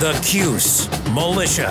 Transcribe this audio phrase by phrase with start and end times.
[0.00, 1.68] the Cuse Militia.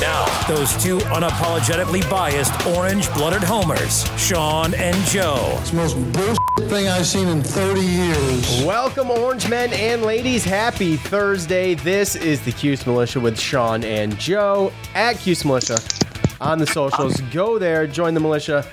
[0.00, 5.58] Now, those two unapologetically biased orange blooded homers, Sean and Joe.
[5.60, 8.64] It's the most bullshit thing I've seen in 30 years.
[8.64, 10.44] Welcome, Orange men and ladies.
[10.44, 11.74] Happy Thursday.
[11.74, 15.76] This is the Cuse Militia with Sean and Joe at Cuse Militia
[16.40, 17.20] on the socials.
[17.20, 17.28] Ah.
[17.34, 18.64] Go there, join the militia.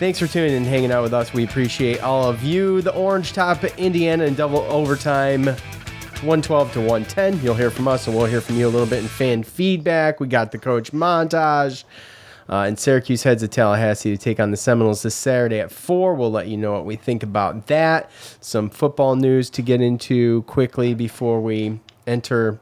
[0.00, 1.34] Thanks for tuning in and hanging out with us.
[1.34, 2.80] We appreciate all of you.
[2.80, 7.42] The Orange Top Indiana in double overtime, 112 to 110.
[7.42, 10.18] You'll hear from us, and we'll hear from you a little bit in fan feedback.
[10.18, 11.84] We got the coach montage.
[12.48, 16.14] Uh, and Syracuse heads to Tallahassee to take on the Seminoles this Saturday at 4.
[16.14, 18.10] We'll let you know what we think about that.
[18.40, 22.58] Some football news to get into quickly before we enter,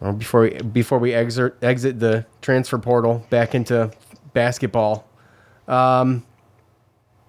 [0.00, 3.90] or before we, before we exit, exit the transfer portal back into
[4.32, 5.06] basketball.
[5.68, 6.24] Um,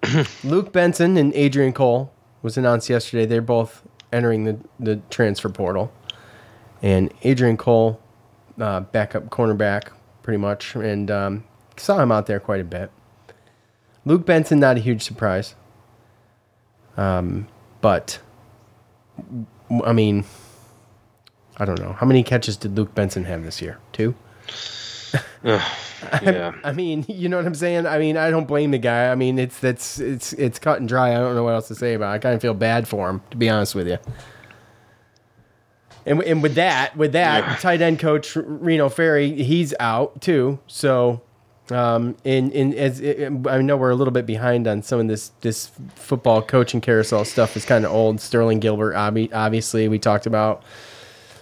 [0.44, 3.26] Luke Benson and Adrian Cole was announced yesterday.
[3.26, 5.92] They're both entering the, the transfer portal.
[6.82, 8.00] And Adrian Cole,
[8.60, 9.90] uh, backup cornerback,
[10.22, 11.44] pretty much, and um,
[11.76, 12.90] saw him out there quite a bit.
[14.04, 15.54] Luke Benson, not a huge surprise.
[16.96, 17.48] Um,
[17.80, 18.20] but
[19.84, 20.24] I mean,
[21.56, 23.78] I don't know how many catches did Luke Benson have this year?
[23.92, 24.14] Two.
[26.22, 26.54] Yeah.
[26.62, 27.86] I mean, you know what I'm saying.
[27.86, 29.10] I mean, I don't blame the guy.
[29.10, 31.10] I mean, it's that's it's it's cut and dry.
[31.10, 32.12] I don't know what else to say about.
[32.12, 32.14] it.
[32.14, 33.98] I kind of feel bad for him, to be honest with you.
[36.06, 40.58] And, and with that, with that, tight end coach Reno Ferri, he's out too.
[40.68, 41.20] So,
[41.70, 45.32] um, in in as I know we're a little bit behind on some of this
[45.40, 47.56] this football coaching carousel stuff.
[47.56, 48.20] is kind of old.
[48.20, 50.62] Sterling Gilbert, obvi- obviously, we talked about.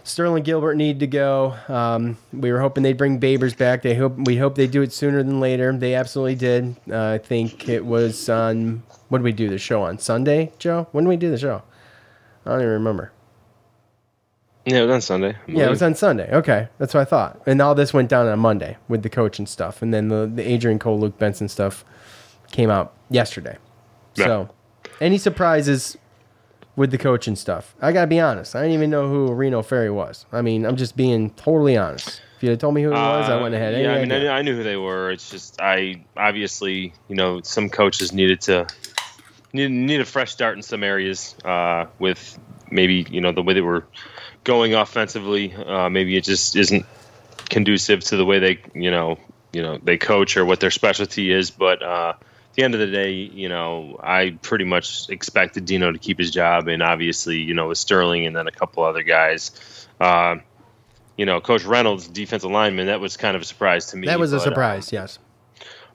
[0.07, 1.57] Sterling Gilbert need to go.
[1.67, 3.83] Um, we were hoping they'd bring Babers back.
[3.83, 5.77] They hope we hope they do it sooner than later.
[5.77, 6.77] They absolutely did.
[6.89, 10.87] Uh, I think it was on what did we do the show on Sunday, Joe?
[10.93, 11.63] When did we do the show?
[12.45, 13.11] I don't even remember.
[14.65, 15.37] Yeah, it was on Sunday.
[15.49, 16.29] Yeah, it was on Sunday.
[16.33, 17.41] Okay, that's what I thought.
[17.47, 20.31] And all this went down on Monday with the coach and stuff, and then the,
[20.33, 21.85] the Adrian Cole, Luke Benson stuff
[22.53, 23.59] came out yesterday.
[24.15, 24.51] So,
[25.01, 25.97] any surprises
[26.77, 27.75] with the coach and stuff?
[27.81, 28.55] I gotta be honest.
[28.55, 30.27] I didn't even know who Reno Ferri was.
[30.33, 32.21] I mean, I'm just being totally honest.
[32.37, 33.97] If you had told me who it was, I wouldn't have had any Uh, Yeah,
[33.97, 34.29] I mean, I idea.
[34.29, 35.11] knew, I knew who they were.
[35.11, 38.67] It's just I obviously, you know, some coaches needed to
[39.55, 42.39] need need a fresh start in some areas uh, with
[42.71, 43.85] maybe you know the way they were
[44.45, 45.55] going offensively.
[45.55, 46.85] Uh, maybe it just isn't
[47.49, 49.19] conducive to the way they you know
[49.53, 51.51] you know they coach or what their specialty is.
[51.51, 52.13] But uh,
[52.57, 56.31] the end of the day, you know, I pretty much expected Dino to keep his
[56.31, 59.87] job, and obviously, you know, with Sterling and then a couple other guys.
[60.01, 60.37] Uh,
[61.17, 64.07] you know, Coach Reynolds, defensive lineman, that was kind of a surprise to me.
[64.07, 64.93] that was a but, uh, surprise.
[64.93, 65.19] yes.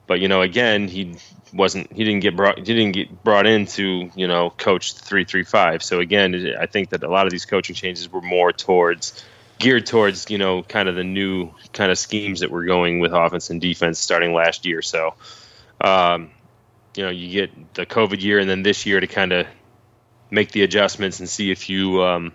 [0.08, 1.16] but you know, again, he
[1.54, 1.92] wasn't.
[1.92, 2.58] He didn't get brought.
[2.60, 5.84] He didn't get brought in to you know coach three three five.
[5.84, 9.24] So again, I think that a lot of these coaching changes were more towards
[9.60, 13.14] geared towards you know kind of the new kind of schemes that we're going with
[13.14, 14.82] offense and defense starting last year.
[14.82, 15.16] So,
[15.82, 16.32] um,
[16.96, 19.48] you know, you get the COVID year and then this year to kind of
[20.30, 22.34] make the adjustments and see if you um,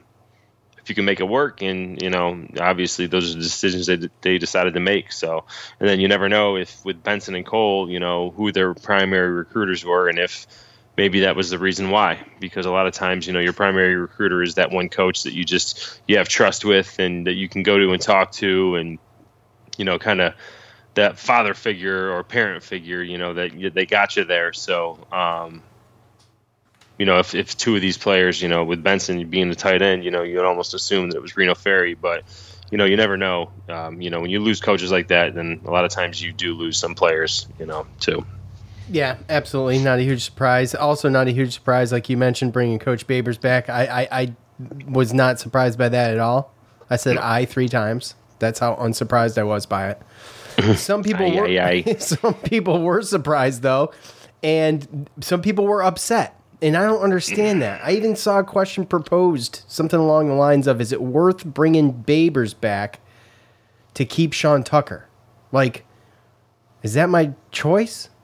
[0.79, 1.63] if you can make it work.
[1.63, 5.13] And you know, obviously those are the decisions that they decided to make.
[5.13, 5.45] So,
[5.81, 9.31] and then you never know if with Benson and Cole, you know, who their primary
[9.31, 10.47] recruiters were and if
[10.97, 12.25] maybe that was the reason why.
[12.41, 15.35] Because a lot of times, you know, your primary recruiter is that one coach that
[15.35, 18.77] you just you have trust with and that you can go to and talk to
[18.77, 18.99] and
[19.77, 20.35] you know, kind of
[20.97, 24.53] that father figure or parent figure, you know, that they got you there.
[24.53, 25.63] So, um,
[26.99, 29.83] you know, if, if two of these players, you know, with Benson being the tight
[29.83, 32.25] end, you know, you'd almost assume that it was Reno Ferri, but
[32.71, 33.51] you know, you never know.
[33.69, 36.33] Um, you know, when you lose coaches like that, then a lot of times you
[36.33, 38.27] do lose some players, you know, too.
[38.91, 39.79] Yeah, absolutely.
[39.79, 40.75] Not a huge surprise.
[40.75, 43.69] Also, not a huge surprise, like you mentioned, bringing Coach Babers back.
[43.69, 44.35] I, I, I
[44.89, 46.55] was not surprised by that at all.
[46.89, 48.15] I said I three times.
[48.39, 50.03] That's how unsurprised I was by it.
[50.77, 51.95] Some people Aye, were aye, aye.
[51.99, 53.93] some people were surprised though,
[54.43, 56.41] and some people were upset.
[56.63, 57.83] And I don't understand that.
[57.85, 61.93] I even saw a question proposed, something along the lines of, "Is it worth bringing
[61.93, 63.01] Babers back
[63.95, 65.07] to keep Sean Tucker?"
[65.53, 65.85] Like,
[66.83, 68.09] is that my choice?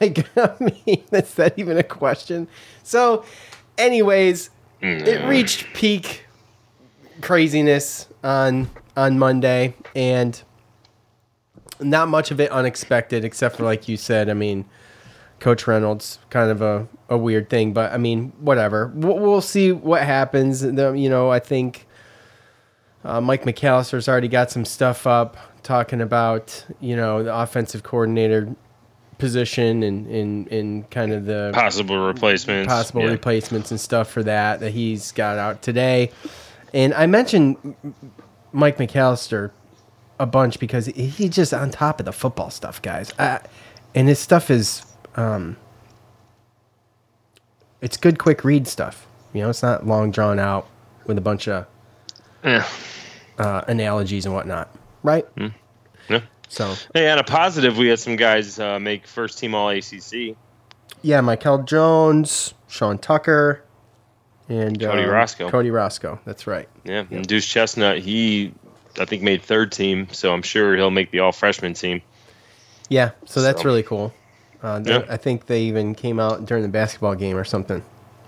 [0.00, 2.48] Like, I mean, is that even a question?
[2.82, 3.22] So,
[3.76, 4.48] anyways,
[4.80, 5.28] it mm.
[5.28, 6.24] reached peak
[7.20, 10.42] craziness on on Monday, and
[11.80, 14.28] not much of it unexpected, except for like you said.
[14.28, 14.64] I mean,
[15.40, 18.92] Coach Reynolds, kind of a, a weird thing, but I mean, whatever.
[18.94, 20.60] We'll, we'll see what happens.
[20.60, 21.86] The, you know, I think
[23.04, 28.54] uh, Mike McAllister's already got some stuff up talking about you know the offensive coordinator
[29.18, 32.72] position and in in kind of the Possible replacements.
[32.72, 33.10] possible yeah.
[33.10, 36.10] replacements and stuff for that that he's got out today.
[36.72, 37.76] And I mentioned
[38.52, 39.50] Mike McAllister
[40.18, 43.12] a bunch because he's just on top of the football stuff, guys.
[43.18, 43.38] Uh,
[43.94, 44.84] and his stuff is,
[45.16, 45.56] um,
[47.80, 49.06] it's good, quick read stuff.
[49.32, 50.68] You know, it's not long drawn out
[51.06, 51.66] with a bunch of
[52.44, 52.64] Yeah.
[53.38, 54.68] uh, analogies and whatnot,
[55.02, 55.26] right?
[56.08, 56.20] Yeah.
[56.48, 60.36] So Hey, on a positive, we had some guys uh, make first team All ACC.
[61.02, 63.62] yeah, Mikel Jones, Sean Tucker,
[64.48, 65.50] and Cody um, Roscoe.
[65.50, 66.20] Cody Roscoe.
[66.24, 66.68] That's right.
[66.84, 68.52] Yeah, and Duce Chestnut, he
[68.98, 72.02] I think made third team, so I'm sure he'll make the All Freshman team.
[72.88, 74.12] Yeah, so that's So- really cool.
[74.62, 75.02] Uh, Yeah.
[75.10, 77.82] I think they even came out during the basketball game or something,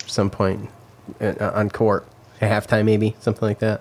[0.07, 0.69] some point
[1.21, 2.07] uh, on court
[2.41, 3.81] at halftime, maybe something like that.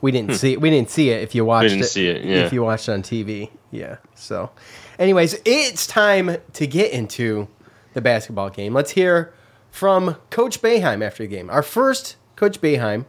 [0.00, 0.60] We didn't see it.
[0.60, 1.22] We didn't see it.
[1.22, 2.44] If you watched didn't it, see it, yeah.
[2.46, 3.96] If you watched it on TV, yeah.
[4.14, 4.50] So,
[4.98, 7.48] anyways, it's time to get into
[7.94, 8.72] the basketball game.
[8.74, 9.32] Let's hear
[9.70, 11.50] from Coach Boeheim after the game.
[11.50, 13.04] Our first Coach Boeheim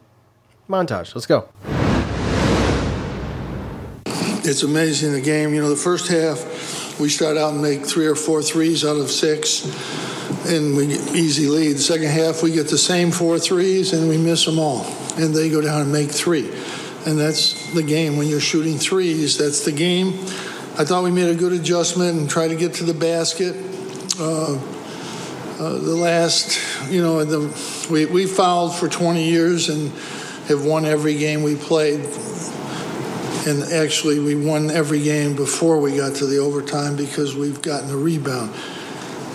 [0.69, 1.13] montage.
[1.15, 1.47] Let's go.
[4.43, 5.53] It's amazing the game.
[5.53, 8.95] You know, the first half, we start out and make three or four threes out
[8.95, 9.65] of six,
[10.47, 11.73] and we get easy lead.
[11.73, 14.85] The second half, we get the same four threes, and we miss them all.
[15.17, 16.49] And they go down and make three.
[17.05, 18.15] And that's the game.
[18.15, 20.13] When you're shooting threes, that's the game.
[20.77, 23.57] I thought we made a good adjustment and tried to get to the basket.
[24.17, 24.53] Uh,
[25.59, 29.91] uh, the last, you know, the, we, we fouled for 20 years and
[30.47, 32.05] have won every game we played
[33.47, 37.89] and actually we won every game before we got to the overtime because we've gotten
[37.89, 38.53] a rebound.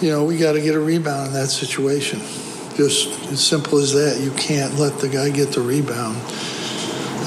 [0.01, 2.21] You know, we got to get a rebound in that situation.
[2.77, 4.21] Just as simple as that.
[4.21, 6.19] You can't let the guy get the rebound.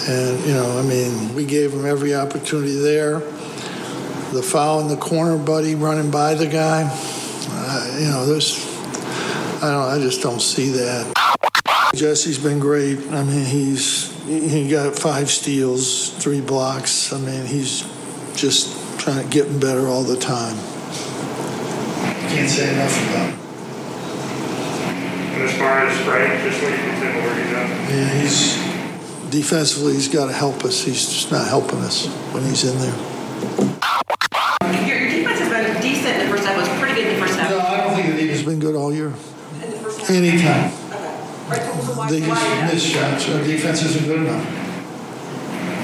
[0.08, 3.20] And you know, I mean, we gave him every opportunity there.
[4.32, 6.90] The foul in the corner, buddy, running by the guy.
[7.50, 8.66] Uh, you know, there's.
[9.64, 9.90] I don't.
[9.90, 11.14] I just don't see that.
[11.96, 13.00] Jesse's been great.
[13.10, 17.14] I mean, he's he got five steals, three blocks.
[17.14, 17.84] I mean, he's
[18.36, 20.58] just trying to get better all the time.
[22.30, 23.40] Can't say enough about him.
[25.34, 27.68] And as far as strength, just what you can say where he's at.
[27.92, 29.94] Yeah, he's defensively.
[29.94, 30.84] He's got to help us.
[30.84, 32.96] He's just not helping us when he's in there.
[34.86, 36.56] Your, your defense has been decent in the first half.
[36.58, 37.50] It was pretty good in the first half.
[37.52, 39.08] No, I don't think the defense has been good all year.
[39.08, 40.10] In the first half.
[40.10, 40.66] Anytime.
[40.68, 40.84] Okay.
[41.48, 43.30] Right, so why, They just why miss shots.
[43.30, 44.44] Our defense isn't good enough.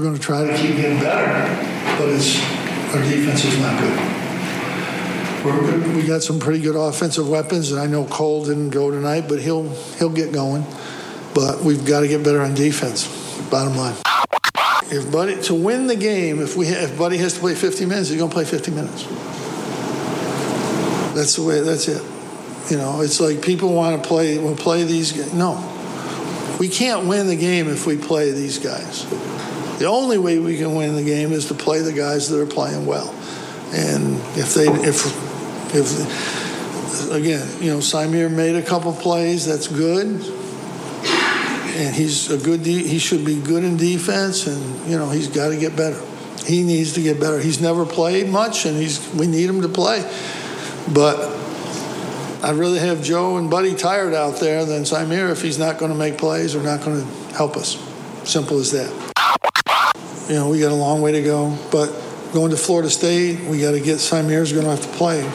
[0.00, 1.28] We're going to try to keep getting better,
[1.98, 2.40] but it's
[2.94, 3.98] our defense is not good.
[5.44, 5.94] We're.
[5.94, 9.40] We got some pretty good offensive weapons, and I know Cole didn't go tonight, but
[9.40, 10.64] he'll he'll get going.
[11.34, 13.08] But we've got to get better on defense.
[13.50, 13.94] Bottom line.
[14.90, 18.08] if Buddy to win the game, if we if Buddy has to play 50 minutes,
[18.08, 19.04] he's going to play 50 minutes.
[21.14, 21.60] That's the way.
[21.60, 22.02] That's it.
[22.70, 24.38] You know, it's like people want to play.
[24.38, 25.34] We'll play these.
[25.34, 25.58] No,
[26.58, 29.04] we can't win the game if we play these guys.
[29.80, 32.44] The only way we can win the game is to play the guys that are
[32.44, 33.08] playing well.
[33.72, 35.06] And if they if
[35.74, 39.46] if again, you know, Symir made a couple plays.
[39.46, 42.62] That's good, and he's a good.
[42.62, 45.98] De- he should be good in defense, and you know, he's got to get better.
[46.44, 47.40] He needs to get better.
[47.40, 50.02] He's never played much, and he's we need him to play.
[50.92, 51.16] But
[52.42, 55.90] I'd rather have Joe and Buddy tired out there than Symir if he's not going
[55.90, 57.82] to make plays or not going to help us.
[58.24, 59.09] Simple as that.
[60.30, 61.90] You know, we got a long way to go, but
[62.32, 65.28] going to Florida State, we got to get Symir's going to have to play.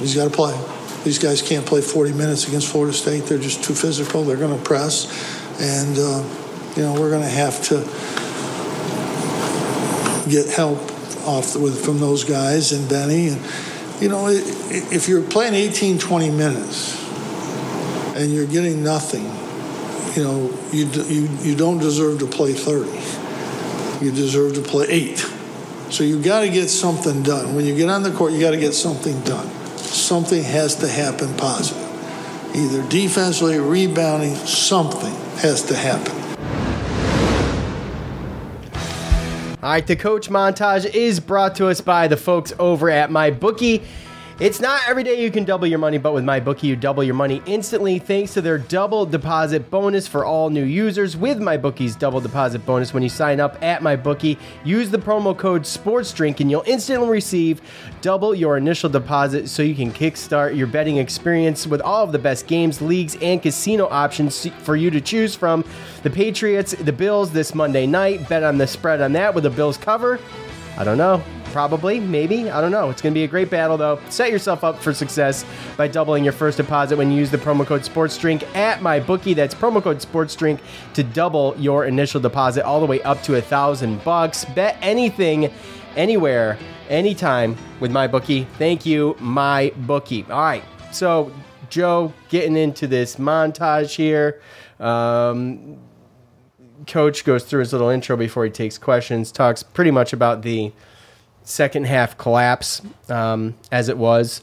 [0.00, 0.60] He's got to play.
[1.04, 3.24] These guys can't play 40 minutes against Florida State.
[3.26, 4.24] They're just too physical.
[4.24, 5.06] They're going to press,
[5.60, 6.24] and uh,
[6.76, 7.76] you know we're going to have to
[10.28, 10.78] get help
[11.26, 13.40] off with from those guys and Benny and
[14.00, 16.98] you know, if you're playing 18, 20 minutes
[18.16, 19.24] and you're getting nothing,
[20.16, 22.88] you know, you, you, you don't deserve to play 30.
[24.00, 25.18] You deserve to play eight.
[25.90, 27.54] So you got to get something done.
[27.54, 29.46] When you get on the court, you got to get something done.
[29.76, 31.86] Something has to happen positive.
[32.54, 36.16] Either defensively, rebounding, something has to happen.
[39.62, 43.30] All right, the coach montage is brought to us by the folks over at my
[43.30, 43.82] bookie.
[44.40, 47.14] It's not every day you can double your money, but with MyBookie, you double your
[47.14, 51.14] money instantly thanks to their double deposit bonus for all new users.
[51.14, 55.64] With MyBookie's double deposit bonus, when you sign up at MyBookie, use the promo code
[55.64, 57.60] SPORTSDRINK and you'll instantly receive
[58.00, 62.18] double your initial deposit so you can kickstart your betting experience with all of the
[62.18, 65.62] best games, leagues, and casino options for you to choose from.
[66.02, 68.26] The Patriots, the Bills this Monday night.
[68.26, 70.18] Bet on the spread on that with the Bills cover.
[70.78, 71.22] I don't know.
[71.52, 72.50] Probably, maybe.
[72.50, 72.90] I don't know.
[72.90, 74.00] It's going to be a great battle, though.
[74.08, 75.44] Set yourself up for success
[75.76, 79.34] by doubling your first deposit when you use the promo code SportsDrink at my bookie.
[79.34, 80.60] That's promo code SportsDrink
[80.94, 84.44] to double your initial deposit all the way up to a thousand bucks.
[84.44, 85.52] Bet anything,
[85.96, 86.56] anywhere,
[86.88, 88.44] anytime with my bookie.
[88.58, 90.24] Thank you, my bookie.
[90.30, 90.64] All right.
[90.92, 91.32] So,
[91.68, 94.40] Joe, getting into this montage here.
[94.78, 95.78] Um,
[96.86, 100.72] coach goes through his little intro before he takes questions, talks pretty much about the
[101.44, 104.42] second half collapse um, as it was,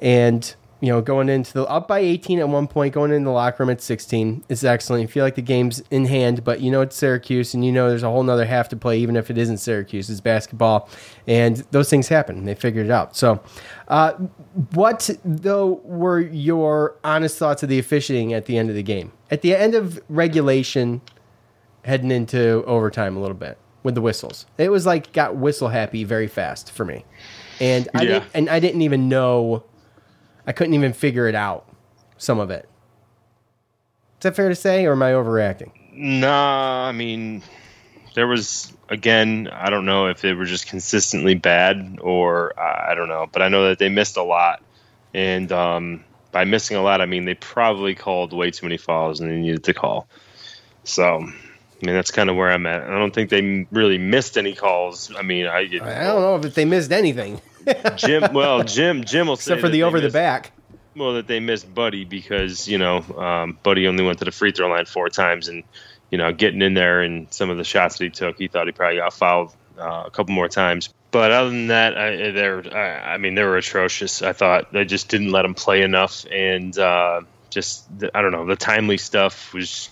[0.00, 3.30] and you know going into the up by 18 at one point, going into the
[3.30, 5.02] locker room at 16 is excellent.
[5.02, 7.88] You feel like the game's in hand, but you know it's Syracuse, and you know
[7.88, 10.08] there's a whole nother half to play, even if it isn't Syracuse.
[10.08, 10.88] It's basketball,
[11.26, 12.44] and those things happen.
[12.44, 13.16] They figured it out.
[13.16, 13.42] So,
[13.88, 14.12] uh,
[14.74, 19.12] what though were your honest thoughts of the officiating at the end of the game?
[19.30, 21.00] At the end of regulation,
[21.84, 24.44] heading into overtime a little bit with the whistles.
[24.58, 27.06] It was like got whistle happy very fast for me,
[27.58, 28.08] and I Yeah.
[28.10, 29.64] didn't, and I didn't even know.
[30.46, 31.66] I couldn't even figure it out.
[32.18, 32.68] Some of it.
[34.18, 35.70] Is that fair to say, or am I overreacting?
[35.94, 37.42] Nah, I mean,
[38.14, 39.48] there was again.
[39.50, 43.40] I don't know if they were just consistently bad or uh, I don't know, but
[43.40, 44.62] I know that they missed a lot,
[45.14, 49.20] and um, by missing a lot, I mean they probably called way too many fouls
[49.20, 50.06] and they needed to call.
[50.84, 51.26] So,
[51.82, 52.82] I mean that's kind of where I'm at.
[52.82, 55.14] I don't think they really missed any calls.
[55.14, 57.40] I mean, I, I don't know if they missed anything
[57.96, 58.32] Jim.
[58.32, 59.04] Well, Jim.
[59.04, 60.52] Jim will say except for the over the missed- back.
[60.96, 64.52] well, that they missed Buddy because you know um, Buddy only went to the free
[64.52, 65.64] throw line four times, and
[66.10, 68.66] you know getting in there and some of the shots that he took, he thought
[68.66, 70.92] he probably got fouled uh, a couple more times.
[71.10, 74.22] But other than that, I, they're I, I mean they were atrocious.
[74.22, 78.32] I thought they just didn't let him play enough, and uh, just the, I don't
[78.32, 79.90] know the timely stuff was.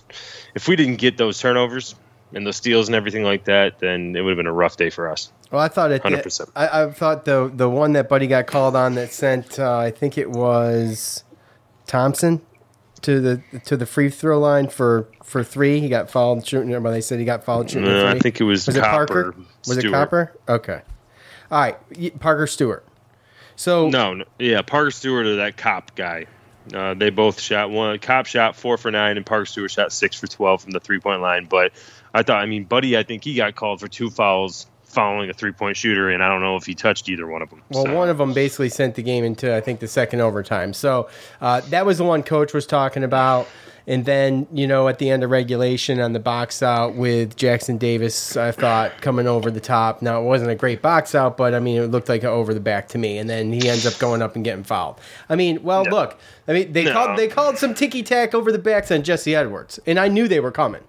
[0.55, 1.95] If we didn't get those turnovers
[2.33, 4.89] and those steals and everything like that, then it would have been a rough day
[4.89, 5.31] for us.
[5.51, 6.03] Well, I thought it.
[6.03, 6.51] 100%.
[6.55, 9.91] I, I thought the the one that Buddy got called on that sent, uh, I
[9.91, 11.23] think it was
[11.85, 12.41] Thompson
[13.01, 15.79] to the to the free throw line for for three.
[15.79, 16.69] He got fouled shooting.
[16.69, 17.89] Well, they said he got fouled shooting.
[17.89, 19.35] No, a I think it was Was it Parker?
[19.67, 19.93] Was it Stewart.
[19.93, 20.33] Copper?
[20.49, 20.81] Okay.
[21.49, 22.85] All right, Parker Stewart.
[23.55, 26.25] So No, no yeah, Parker Stewart or that Kopp guy.
[26.73, 27.97] Uh, they both shot one.
[27.99, 30.99] Kopp shot four for nine, and Parker Stewart shot six for twelve from the three
[30.99, 31.45] point line.
[31.45, 31.73] But
[32.13, 35.33] I thought, I mean, Buddy, I think he got called for two fouls following a
[35.33, 37.61] three point shooter, and I don't know if he touched either one of them.
[37.69, 40.73] Well, one of them basically sent the game into, I think, the second overtime.
[40.73, 41.09] So
[41.41, 43.47] uh, that was the one coach was talking about.
[43.89, 47.77] And then, you know, at the end of regulation on the box out with Jackson
[47.77, 50.01] Davis, I thought coming over the top.
[50.01, 52.53] Now, it wasn't a great box out, but I mean, it looked like an over
[52.53, 53.17] the back to me.
[53.17, 54.99] And then he ends up going up and getting fouled.
[55.29, 56.91] I mean, well, look, I mean, they No.
[56.91, 60.27] called they called some ticky tack over the backs on Jesse Edwards, and I knew
[60.27, 60.81] they were coming.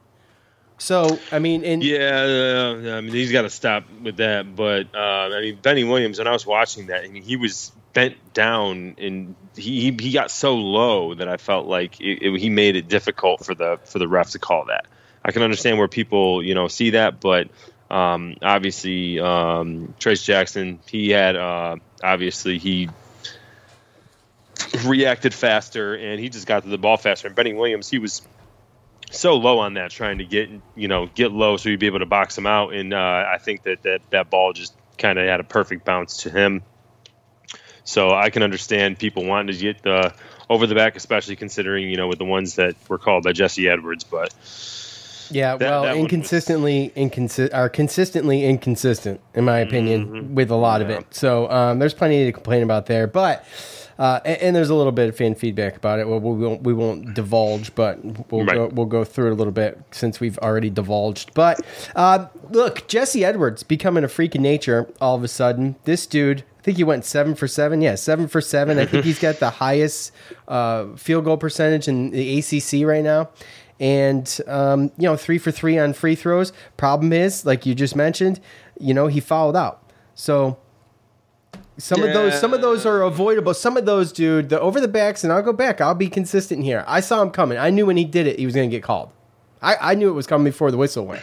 [0.79, 4.55] So I mean, in Yeah, uh, I mean he's got to stop with that.
[4.55, 7.73] But uh, I mean Benny Williams, when I was watching that, I mean he was
[7.93, 12.41] bent down and he he, he got so low that I felt like it, it,
[12.41, 14.87] he made it difficult for the for the ref to call that.
[15.25, 17.49] I can understand where people you know see that, but
[17.91, 22.89] um, obviously um, Trayce Jackson, he had uh, obviously he
[24.85, 27.27] reacted faster and he just got to the ball faster.
[27.27, 28.23] And Benny Williams, he was
[29.11, 32.01] so low on that, trying to get you know get low so you'd be able
[32.01, 32.75] to box him out.
[32.75, 36.23] And uh, I think that that that ball just kind of had a perfect bounce
[36.25, 36.63] to him.
[37.85, 40.11] So I can understand people wanting to get uh,
[40.51, 43.69] over the back, especially considering you know with the ones that were called by Jesse
[43.69, 44.05] Edwards.
[44.05, 44.35] But
[45.31, 50.35] yeah, that- well, that inconsistently inconsi- are consistently inconsistent, in my opinion, Mm-hmm.
[50.35, 51.07] with a lot of it.
[51.15, 53.45] So um, there's plenty to complain about there, but.
[53.99, 56.07] Uh, and, and there's a little bit of fan feedback about it.
[56.07, 57.99] Well, we won't we won't divulge, but
[58.31, 58.55] we'll Right.
[58.55, 61.35] go, we'll go through it a little bit since we've already divulged.
[61.35, 61.61] But
[61.97, 65.75] uh, look, Jesse Edwards becoming a freak of nature all of a sudden.
[65.85, 67.83] This dude, I think he went seven for seven.
[67.83, 68.79] Yeah, seven for seven.
[68.79, 70.13] I think he's got the highest
[70.47, 73.31] uh, field goal percentage in the ACC right now.
[73.81, 76.53] And um, you know, three for three on free throws.
[76.77, 78.39] Problem is, like you just mentioned,
[78.79, 79.83] you know, he fouled out.
[80.15, 80.57] So
[81.79, 83.55] some of those, some of those are avoidable.
[83.55, 85.81] Some of those, dude, the over the backs, and I'll go back.
[85.81, 86.85] I'll be consistent here.
[86.87, 87.57] I saw him coming.
[87.59, 89.11] I knew when he did it, he was going to get called.
[89.63, 91.23] I, I knew it was coming before the whistle went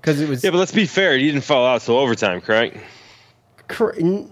[0.00, 0.42] because it was.
[0.44, 2.76] yeah, but let's be fair, he didn't fall out till overtime, correct?
[3.68, 4.28] Cor- n-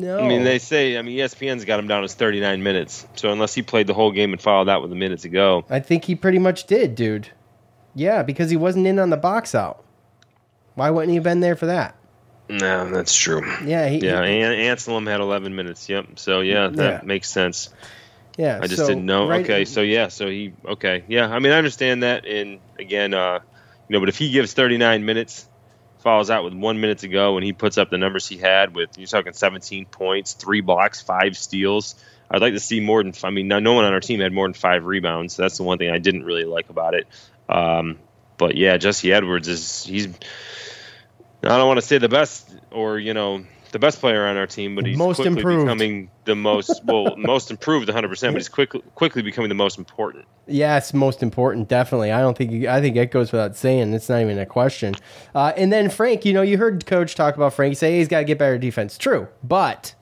[0.00, 3.06] no, I mean, they say, I mean, ESPN's got him down as 39 minutes.
[3.14, 5.64] So unless he played the whole game and fouled out with a minute to go,
[5.70, 7.28] I think he pretty much did, dude.
[7.94, 9.84] Yeah, because he wasn't in on the box out.
[10.74, 11.94] Why wouldn't he have been there for that?
[12.58, 13.42] No, that's true.
[13.64, 15.88] Yeah, he, Yeah, An- Anselem had 11 minutes.
[15.88, 16.18] Yep.
[16.18, 17.06] So yeah, that Yeah.
[17.06, 17.70] makes sense.
[18.36, 18.58] yeah.
[18.62, 19.26] I just so, didn't know.
[19.28, 21.26] right- okay, so yeah, so he okay, yeah.
[21.28, 23.40] I mean, I understand that, and again, uh,
[23.88, 25.46] you know, but if he gives 39 minutes,
[26.00, 28.74] falls out with one minute to go, and he puts up the numbers he had
[28.74, 31.94] with you're talking 17 points, three blocks, five steals.
[32.30, 33.12] I'd like to see more than.
[33.22, 35.36] I mean, no no one on our team had more than five rebounds.
[35.36, 37.06] That's the one thing I didn't really like about it.
[37.48, 37.98] Um,
[38.38, 40.08] but yeah, Jesse Edwards is he's.
[41.44, 44.46] I don't want to say the best or you know the best player on our
[44.46, 45.64] team, but he's Most quickly improved.
[45.64, 48.08] becoming the most well most improved 100.
[48.08, 50.26] percent But he's quickly quickly becoming the most important.
[50.46, 52.12] Yes, most important, definitely.
[52.12, 53.94] I don't think you, I think it goes without saying.
[53.94, 54.94] It's not even a question.
[55.34, 58.08] Uh, and then Frank, you know, you heard Coach talk about Frank say hey, he's
[58.08, 58.98] got to get better defense.
[58.98, 59.94] True, but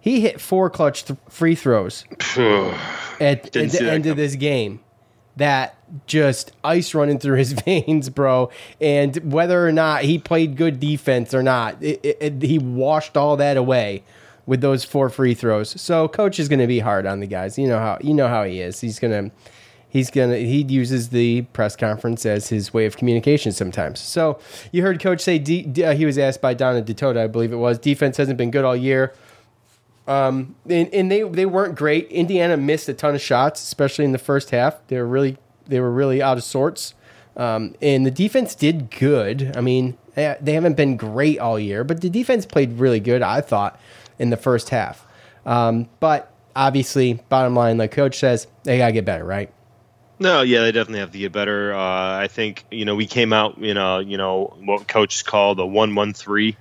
[0.00, 2.04] he hit four clutch th- free throws
[2.36, 4.80] at, at the end of this game.
[5.36, 8.50] That just ice running through his veins, bro.
[8.80, 13.16] And whether or not he played good defense or not, it, it, it- he washed
[13.16, 14.02] all that away
[14.44, 15.80] with those four free throws.
[15.80, 17.56] So coach is going to be hard on the guys.
[17.58, 18.80] You know how you know how he is.
[18.80, 19.34] He's going to
[19.88, 24.00] he's gonna he uses the press conference as his way of communication sometimes.
[24.00, 24.38] So
[24.72, 27.56] you heard coach say D, uh, he was asked by Donna Ditota, I believe it
[27.56, 27.78] was.
[27.78, 29.12] Defense hasn't been good all year.
[30.12, 32.08] Um, and, and they they weren't great.
[32.08, 34.86] Indiana missed a ton of shots, especially in the first half.
[34.88, 36.94] They were really they were really out of sorts.
[37.36, 39.56] Um, and the defense did good.
[39.56, 43.22] I mean, they, haven't been great all year, but the defense played really good.
[43.22, 43.80] I thought
[44.18, 45.06] in the first half.
[45.46, 49.50] Um, but obviously, bottom line, like coach says, they gotta get better, right?
[50.18, 51.72] No, yeah, they definitely have to get better.
[51.72, 55.58] Uh, I think you know we came out in a you know what coach called
[55.58, 56.56] a one one three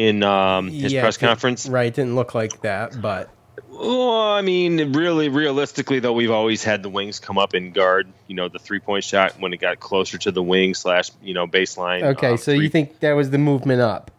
[0.00, 1.68] in um, his Yeah, press it conference.
[1.68, 3.28] Right, didn't look like that, but
[3.68, 8.10] Well, I mean, really, realistically, though, we've always had the wings come up and guard,
[8.26, 11.34] you know, the three point shot when it got closer to the wing slash, you
[11.34, 12.02] know, baseline.
[12.02, 12.30] okay.
[12.32, 14.10] um, so three- you think that was the movement up?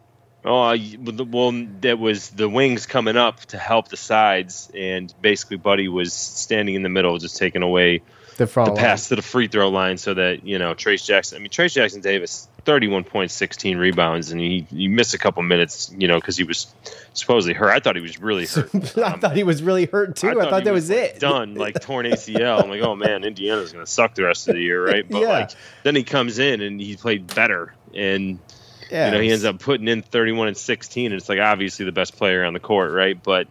[0.44, 4.70] Oh, y- well, the- well, that was the wings coming up to help the sides,
[4.74, 8.02] and basically, Buddy was standing in the middle, just taking away
[8.36, 11.36] The the pass to the free throw line, so that you know Trayce Jackson.
[11.36, 15.42] I mean, Trayce Jackson Davis, thirty-one point sixteen rebounds, and he he missed a couple
[15.42, 16.72] minutes, you know, because he was
[17.12, 17.70] supposedly hurt.
[17.70, 18.74] I thought he was really hurt.
[18.98, 20.30] I um, thought he was really hurt too.
[20.30, 21.20] I thought, he that was, like, it.
[21.20, 22.62] Done, like torn ACL.
[22.62, 25.08] I'm like, oh man, Indiana's gonna suck the rest of the year, right?
[25.08, 25.28] But Yeah.
[25.28, 25.50] like,
[25.82, 28.38] then he comes in and he played better, and
[28.90, 31.84] Yeah, you know he ends up putting in 31 and 16, and it's like obviously
[31.84, 33.22] the best player on the court, right?
[33.22, 33.48] But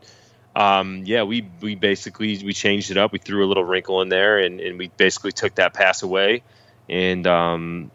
[0.55, 3.11] um, yeah, we we basically we changed it up.
[3.11, 6.43] We threw a little wrinkle in there, and, and we basically took that pass away,
[6.89, 7.91] and um,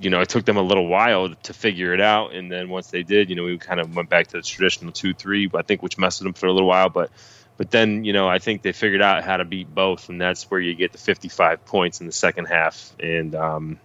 [0.00, 2.34] you know, it took them a little while to figure it out.
[2.34, 4.92] And then once they did, you know, we kind of went back to the traditional
[4.92, 6.90] two three, I think, which messed them for a little while.
[6.90, 7.10] But
[7.56, 10.48] but then you know, I think they figured out how to beat both, and that's
[10.48, 12.94] where you get the 55 points in the second half.
[13.00, 13.80] And um,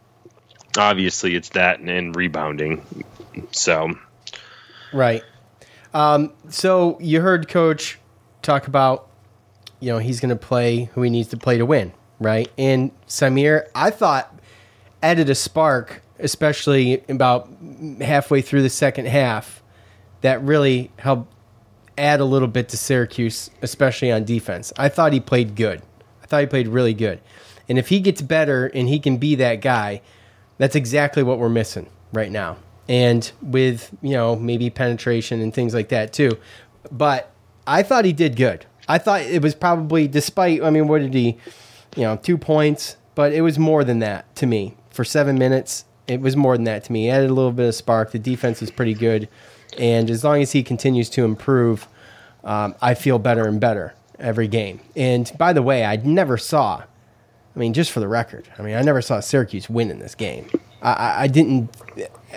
[0.77, 2.83] obviously, it's that and, and rebounding.
[3.51, 3.95] So
[4.91, 5.23] Right.
[5.93, 7.99] Um, so you heard Coach
[8.41, 9.09] talk about,
[9.79, 12.49] you know, he's going to play who he needs to play to win, right?
[12.57, 14.33] And Symir, I thought
[15.03, 17.49] added a spark, especially about
[17.99, 19.63] halfway through the second half,
[20.21, 21.33] that really helped
[21.97, 24.71] add a little bit to Syracuse, especially on defense.
[24.77, 25.81] I thought he played good.
[26.23, 27.19] I thought he played really good.
[27.67, 30.01] And if he gets better and he can be that guy,
[30.57, 32.57] that's exactly what we're missing right now.
[32.91, 36.37] And with, you know, maybe penetration and things like that too.
[36.91, 37.31] But
[37.65, 38.65] I thought he did good.
[38.89, 41.37] I thought it was probably, despite, I mean, what did he,
[41.95, 44.75] you know, two points, but it was more than that to me.
[44.89, 47.03] For seven minutes, it was more than that to me.
[47.03, 48.11] He added a little bit of spark.
[48.11, 49.29] The defense is pretty good.
[49.77, 51.87] And as long as he continues to improve,
[52.43, 54.81] um, I feel better and better every game.
[54.97, 56.83] And by the way, I never saw,
[57.55, 60.13] I mean, just for the record, I mean, I never saw Syracuse win in this
[60.13, 60.49] game.
[60.81, 61.69] I, I, I didn't,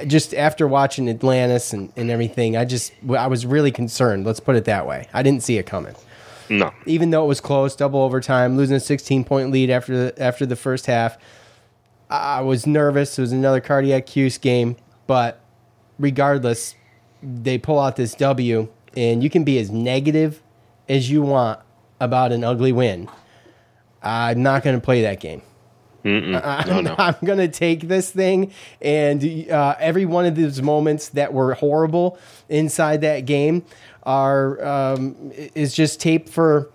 [0.06, 4.26] just after watching Atlantis and, and everything, I just, I was really concerned.
[4.26, 5.08] Let's put it that way.
[5.12, 5.94] I didn't see it coming.
[6.48, 6.72] No.
[6.86, 10.44] Even though it was close, double overtime, losing a 16 point lead after the, after
[10.46, 11.16] the first half,
[12.10, 13.18] I was nervous.
[13.18, 14.76] It was another cardiac Cuse game,
[15.06, 15.40] but
[15.98, 16.74] regardless,
[17.22, 20.42] they pull out this W, and you can be as negative
[20.88, 21.60] as you want
[22.00, 23.08] about an ugly win.
[24.02, 25.40] I'm not going to play that game.
[26.04, 26.94] I- No, I'm, no.
[26.98, 31.54] I'm going to take this thing, and uh, every one of those moments that were
[31.54, 33.64] horrible inside that game
[34.02, 36.70] are um, is just tape for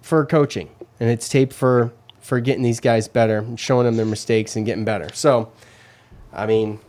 [0.00, 0.68] for coaching,
[0.98, 4.66] and it's tape for for getting these guys better, and showing them their mistakes and
[4.66, 5.08] getting better.
[5.12, 5.52] So,
[6.32, 6.80] I mean,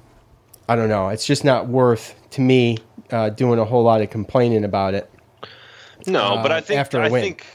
[0.67, 1.09] I don't know.
[1.09, 2.79] It's just not worth to me
[3.11, 5.09] uh, doing a whole lot of complaining about it.
[6.07, 7.21] No, but uh, I think after a I win.
[7.21, 7.45] think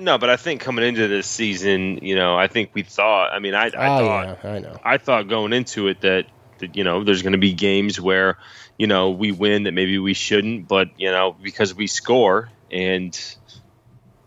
[0.00, 3.32] no, but I think coming into this season, you know, I think we thought.
[3.32, 4.80] I mean, I, I oh thought yeah, I know.
[4.82, 6.26] I thought going into it that,
[6.58, 8.38] that you know there's going to be games where
[8.78, 13.18] you know we win that maybe we shouldn't, but you know because we score and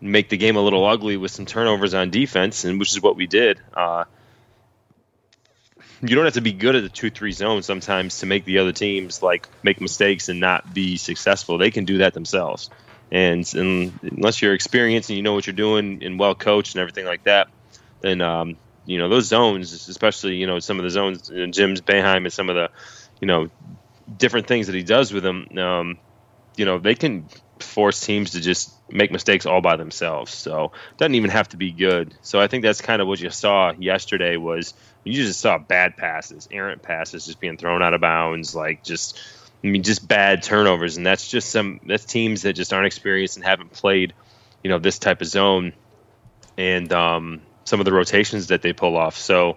[0.00, 3.16] make the game a little ugly with some turnovers on defense, and which is what
[3.16, 3.60] we did.
[3.72, 4.04] Uh,
[6.02, 8.58] you don't have to be good at the two three zone sometimes to make the
[8.58, 11.58] other teams like make mistakes and not be successful.
[11.58, 12.70] They can do that themselves.
[13.14, 16.80] And, and unless you're experienced and you know what you're doing and well coached and
[16.80, 17.46] everything like that,
[18.00, 21.80] then um, you know those zones, especially you know some of the zones, you Jim's
[21.80, 22.70] Boeheim and some of the
[23.20, 23.48] you know
[24.16, 25.46] different things that he does with them.
[25.56, 25.98] Um,
[26.56, 27.28] you know they can
[27.60, 30.32] force teams to just make mistakes all by themselves.
[30.32, 32.14] So doesn't even have to be good.
[32.22, 34.74] So I think that's kind of what you saw yesterday was
[35.04, 39.20] you just saw bad passes, errant passes just being thrown out of bounds, like just
[39.64, 43.36] I mean just bad turnovers, and that's just some that's teams that just aren't experienced
[43.36, 44.12] and haven't played,
[44.62, 45.72] you know, this type of zone,
[46.58, 49.16] and um, some of the rotations that they pull off.
[49.16, 49.56] So.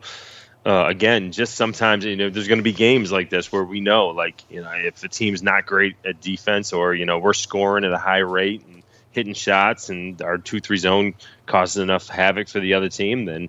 [0.66, 3.80] Uh, again, just sometimes you know there's going to be games like this where we
[3.80, 7.32] know, like you know, if the team's not great at defense, or you know we're
[7.32, 11.14] scoring at a high rate and hitting shots, and our two three zone
[11.46, 13.48] causes enough havoc for the other team, then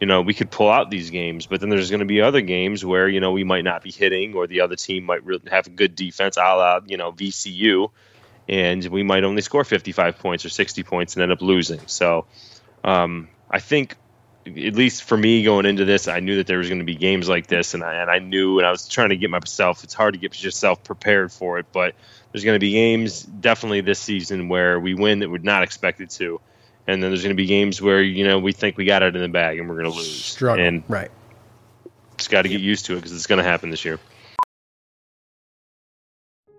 [0.00, 1.46] you know we could pull out these games.
[1.46, 3.90] But then there's going to be other games where you know we might not be
[3.90, 7.12] hitting, or the other team might really have a good defense, a la you know
[7.12, 7.90] VCU,
[8.48, 11.80] and we might only score 55 points or 60 points and end up losing.
[11.86, 12.26] So
[12.82, 13.96] um, I think
[14.46, 16.94] at least for me going into this, I knew that there was going to be
[16.94, 19.84] games like this, and I, and I knew, and I was trying to get myself.
[19.84, 21.94] It's hard to get yourself prepared for it, but
[22.32, 26.10] there's going to be games definitely this season where we win that we're not expected
[26.10, 26.40] to,
[26.86, 29.14] and then there's going to be games where you know we think we got it
[29.14, 30.24] in the bag and we're going to lose.
[30.24, 30.64] Struggle.
[30.64, 31.10] and right.
[32.16, 33.98] just got to get used to it because it's going to happen this year.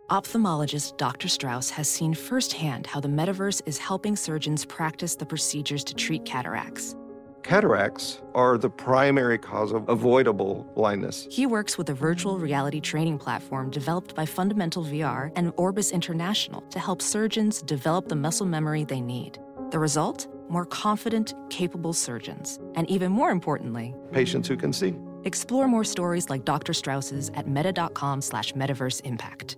[0.09, 1.29] Ophthalmologist Dr.
[1.29, 6.25] Strauss has seen firsthand how the metaverse is helping surgeons practice the procedures to treat
[6.25, 6.97] cataracts.
[7.43, 11.27] Cataracts are the primary cause of avoidable blindness.
[11.31, 16.61] He works with a virtual reality training platform developed by Fundamental VR and Orbis International
[16.69, 19.39] to help surgeons develop the muscle memory they need.
[19.71, 20.27] The result?
[20.49, 22.59] More confident, capable surgeons.
[22.75, 24.93] And even more importantly, Patients who can see.
[25.23, 26.73] explore more stories like Dr.
[26.73, 29.55] Strauss's at meta.com slash metaverse impact.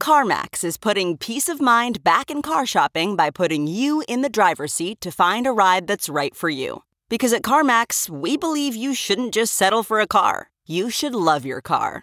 [0.00, 4.28] CarMax is putting peace of mind back in car shopping by putting you in the
[4.28, 6.82] driver's seat to find a ride that's right for you.
[7.08, 11.46] Because at CarMax, we believe you shouldn't just settle for a car, you should love
[11.46, 12.02] your car.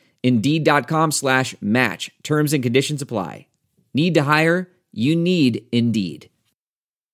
[0.23, 2.11] Indeed.com slash match.
[2.23, 3.47] Terms and conditions apply.
[3.93, 4.69] Need to hire?
[4.91, 6.29] You need Indeed.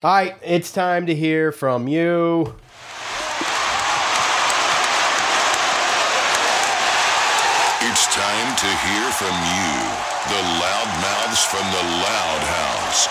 [0.04, 2.56] All right, it's time to hear from you.
[7.80, 9.72] It's time to hear from you,
[10.30, 13.08] the loudmouths from the Loud House.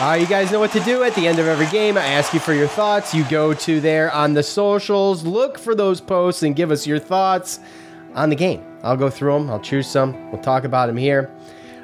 [0.00, 1.96] Uh, you guys know what to do at the end of every game.
[1.98, 3.14] I ask you for your thoughts.
[3.14, 6.98] You go to there on the socials, look for those posts, and give us your
[6.98, 7.60] thoughts
[8.14, 8.62] on the game.
[8.86, 9.50] I'll go through them.
[9.50, 10.30] I'll choose some.
[10.30, 11.30] We'll talk about them here.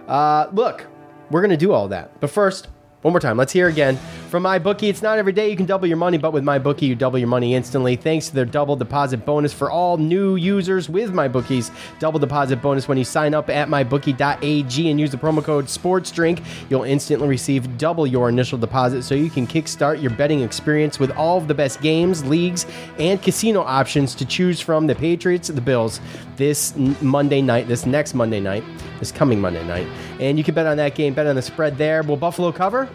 [0.06, 0.86] Uh, look,
[1.30, 2.20] we're going to do all that.
[2.20, 2.68] But first,
[3.02, 3.98] one more time, let's hear again
[4.32, 4.88] from MyBookie.
[4.88, 7.28] It's not every day you can double your money, but with MyBookie, you double your
[7.28, 12.18] money instantly thanks to their double deposit bonus for all new users with MyBookie's double
[12.18, 16.42] deposit bonus when you sign up at mybookie.ag and use the promo code SPORTSDRINK.
[16.70, 21.10] You'll instantly receive double your initial deposit so you can kickstart your betting experience with
[21.10, 22.64] all of the best games, leagues,
[22.98, 26.00] and casino options to choose from the Patriots, the Bills
[26.36, 28.64] this Monday night, this next Monday night,
[28.98, 29.86] this coming Monday night.
[30.20, 32.02] And you can bet on that game, bet on the spread there.
[32.02, 32.88] Will Buffalo cover?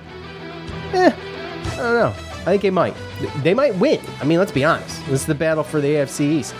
[0.93, 1.11] Eh,
[1.77, 2.13] I don't know.
[2.41, 2.95] I think they might.
[3.43, 3.99] They might win.
[4.21, 4.99] I mean, let's be honest.
[5.07, 6.55] This is the battle for the AFC East,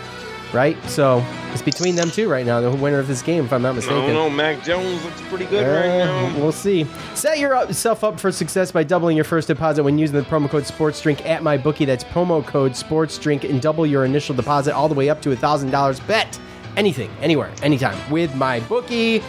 [0.54, 0.78] right?
[0.90, 3.76] So it's between them two right now, the winner of this game, if I'm not
[3.76, 3.98] mistaken.
[4.00, 4.30] I don't know.
[4.30, 5.98] Mac Jones looks pretty good Uh, right
[6.34, 6.40] now.
[6.42, 6.86] We'll see.
[7.16, 10.64] Set yourself up for success by doubling your first deposit when using the promo code
[10.64, 11.86] SportsDrink at MyBookie.
[11.86, 15.36] That's promo code SportsDrink and double your initial deposit all the way up to a
[15.36, 16.06] $1,000.
[16.06, 16.40] Bet
[16.76, 19.24] anything, anywhere, anytime with MyBookie.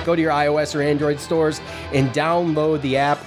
[0.05, 1.61] Go to your iOS or Android stores
[1.93, 3.19] and download the app.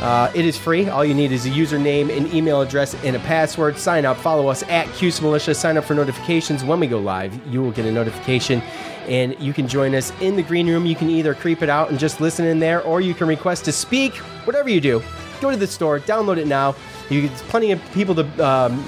[0.00, 0.88] Uh, it is free.
[0.88, 3.78] All you need is a username, an email address, and a password.
[3.78, 4.16] Sign up.
[4.16, 5.54] Follow us at Cuse Militia.
[5.54, 7.34] Sign up for notifications when we go live.
[7.46, 8.60] You will get a notification,
[9.08, 10.84] and you can join us in the green room.
[10.84, 13.64] You can either creep it out and just listen in there, or you can request
[13.66, 14.14] to speak.
[14.46, 15.02] Whatever you do,
[15.40, 16.74] go to the store, download it now.
[17.08, 18.82] You get plenty of people to um,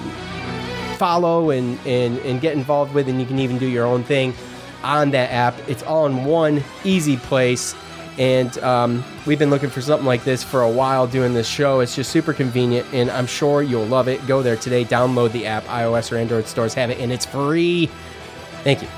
[0.98, 4.34] follow and, and and get involved with, and you can even do your own thing
[4.82, 5.54] on that app.
[5.68, 7.74] It's all in one easy place.
[8.18, 11.80] And um, we've been looking for something like this for a while doing this show.
[11.80, 14.26] It's just super convenient, and I'm sure you'll love it.
[14.26, 15.64] Go there today, download the app.
[15.64, 17.90] iOS or Android stores have it, and it's free.
[18.64, 18.88] Thank you.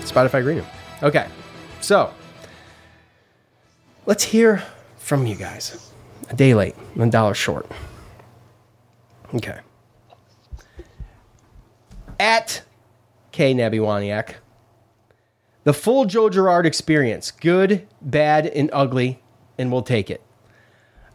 [0.00, 0.66] Spotify Green Room.
[1.02, 1.26] Okay,
[1.80, 2.12] so
[4.04, 4.62] let's hear
[4.98, 5.90] from you guys.
[6.28, 7.66] A day late, one dollar short.
[9.34, 9.58] Okay.
[12.20, 12.62] At
[13.32, 14.34] K Nabiwaniak.
[15.64, 17.30] The full Joe Girard experience.
[17.30, 19.20] Good, bad, and ugly,
[19.56, 20.20] and we'll take it.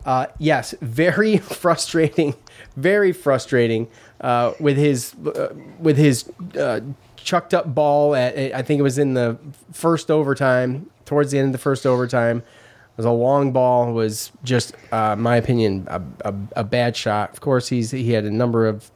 [0.05, 2.33] Uh, yes, very frustrating,
[2.75, 3.87] very frustrating
[4.21, 6.79] uh, with his uh, with his uh,
[7.17, 8.15] chucked up ball.
[8.15, 9.37] At I think it was in the
[9.73, 12.37] first overtime, towards the end of the first overtime.
[12.37, 13.91] It was a long ball.
[13.93, 17.31] Was just, uh, my opinion, a, a, a bad shot.
[17.31, 18.89] Of course, he's he had a number of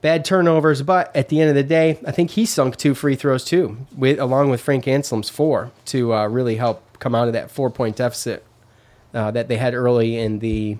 [0.00, 3.16] bad turnovers, but at the end of the day, I think he sunk two free
[3.16, 7.34] throws too, with along with Frank Anselem's four to uh, really help come out of
[7.34, 8.44] that four point deficit
[9.14, 10.78] uh, that they had early in the.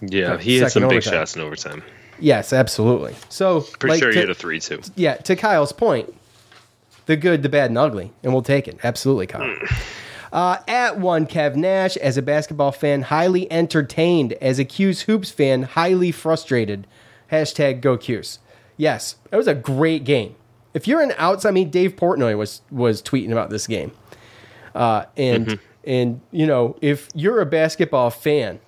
[0.00, 1.12] Yeah, uh, he had some big overtime.
[1.12, 1.82] shots in overtime.
[2.18, 3.14] Yes, absolutely.
[3.28, 4.80] So Pretty like, sure he to- hit a three too.
[4.94, 6.14] Yeah, to Kyle's point,
[7.06, 8.78] the good, the bad, and ugly, and we'll take it.
[8.82, 9.54] Absolutely, Kyle.
[10.32, 14.32] Uh, at one, Kev Nash, as a basketball fan, highly entertained.
[14.34, 16.86] As a Cuse Hoops fan, highly frustrated.
[17.32, 18.38] Hashtag go Cuse.
[18.76, 20.34] Yes, it was a great game.
[20.74, 23.92] If you're an outside, I mean, Dave Portnoy was was tweeting about this game,
[24.74, 25.58] uh, and Mhm.
[25.84, 28.60] and you know, if you're a basketball fan,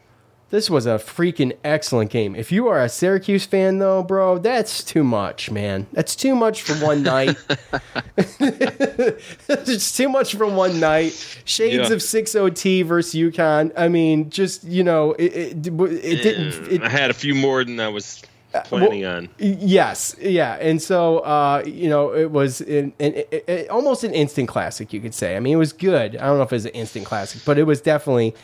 [0.50, 2.34] This was a freaking excellent game.
[2.34, 5.86] If you are a Syracuse fan, though, bro, that's too much, man.
[5.92, 7.36] That's too much for one night.
[8.16, 11.12] it's too much for one night.
[11.44, 11.94] Shades Yeah.
[11.94, 13.72] of 6 OT versus UConn.
[13.76, 16.72] I mean, just, you know, it, it, it didn't.
[16.72, 18.22] It, I had a few more than I was
[18.64, 19.28] planning on.
[19.38, 24.12] Yes, yeah, and so uh, you know it was in, in, it, it- almost an
[24.14, 25.36] instant classic, you could say.
[25.36, 26.16] I mean, it was good.
[26.16, 28.34] I don't know if it was an instant classic, but it was definitely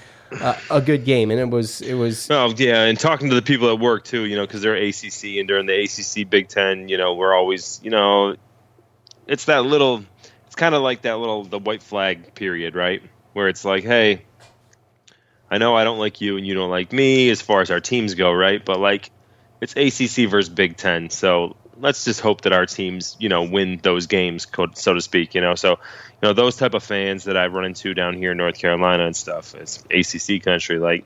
[0.40, 3.42] uh, a good game, and it was it was Oh yeah, and talking to the
[3.42, 6.88] people at work too, you know, because they're ACC and during the ACC Big Ten,
[6.88, 8.36] you know, we're always, you know,
[9.26, 10.04] it's that little,
[10.46, 13.02] it's kind of like that little the white flag period, right?
[13.32, 14.24] Where it's like, hey,
[15.50, 17.80] I know I don't like you and you don't like me as far as our
[17.80, 18.64] teams go, right?
[18.64, 19.10] But like,
[19.64, 23.80] it's ACC versus Big Ten, so let's just hope that our teams, you know, win
[23.82, 25.34] those games, so to speak.
[25.34, 25.76] You know, so you
[26.22, 29.16] know those type of fans that I run into down here in North Carolina and
[29.16, 29.54] stuff.
[29.54, 31.04] It's ACC country, like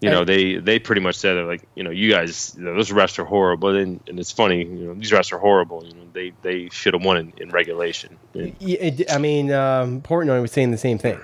[0.00, 2.74] you know, they they pretty much said that like, you know, you guys, you know,
[2.74, 5.84] those refs are horrible, and, and it's funny, you know, these refs are horrible.
[5.84, 8.16] You know, they they should have won in, in regulation.
[8.32, 11.20] Yeah, I mean, um, Portnoy was saying the same thing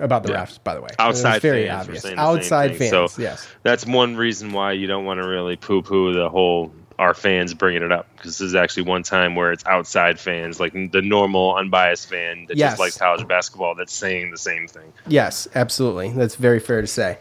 [0.00, 0.44] about the Yeah.
[0.46, 0.58] refs.
[0.62, 2.04] By the way, outside very fans obvious.
[2.16, 3.46] Outside fans, So yes.
[3.62, 7.82] that's one reason why you don't want to really poo-poo the whole our fans bringing
[7.82, 11.56] it up because this is actually one time where it's outside fans, like the normal
[11.56, 12.72] unbiased fan that Yes.
[12.72, 14.92] just likes college basketball, that's saying the same thing.
[15.06, 16.10] Yes, absolutely.
[16.10, 17.16] That's very fair to say.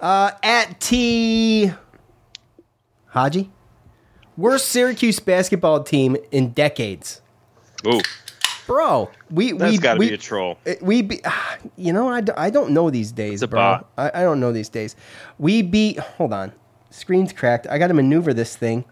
[0.00, 1.70] Uh, at T.
[3.10, 3.50] Haji,
[4.36, 7.20] worst Syracuse basketball team in decades.
[7.86, 8.00] Ooh,
[8.70, 10.56] Bro, we that's we got to be a troll.
[10.80, 11.20] we be,
[11.76, 13.58] you know I, I don't know these days, a bro.
[13.58, 13.90] bot.
[13.98, 14.94] I, I don't know these days.
[15.38, 15.98] We beat.
[15.98, 16.52] Hold on,
[16.90, 17.66] screen's cracked.
[17.66, 18.84] I got to maneuver this thing.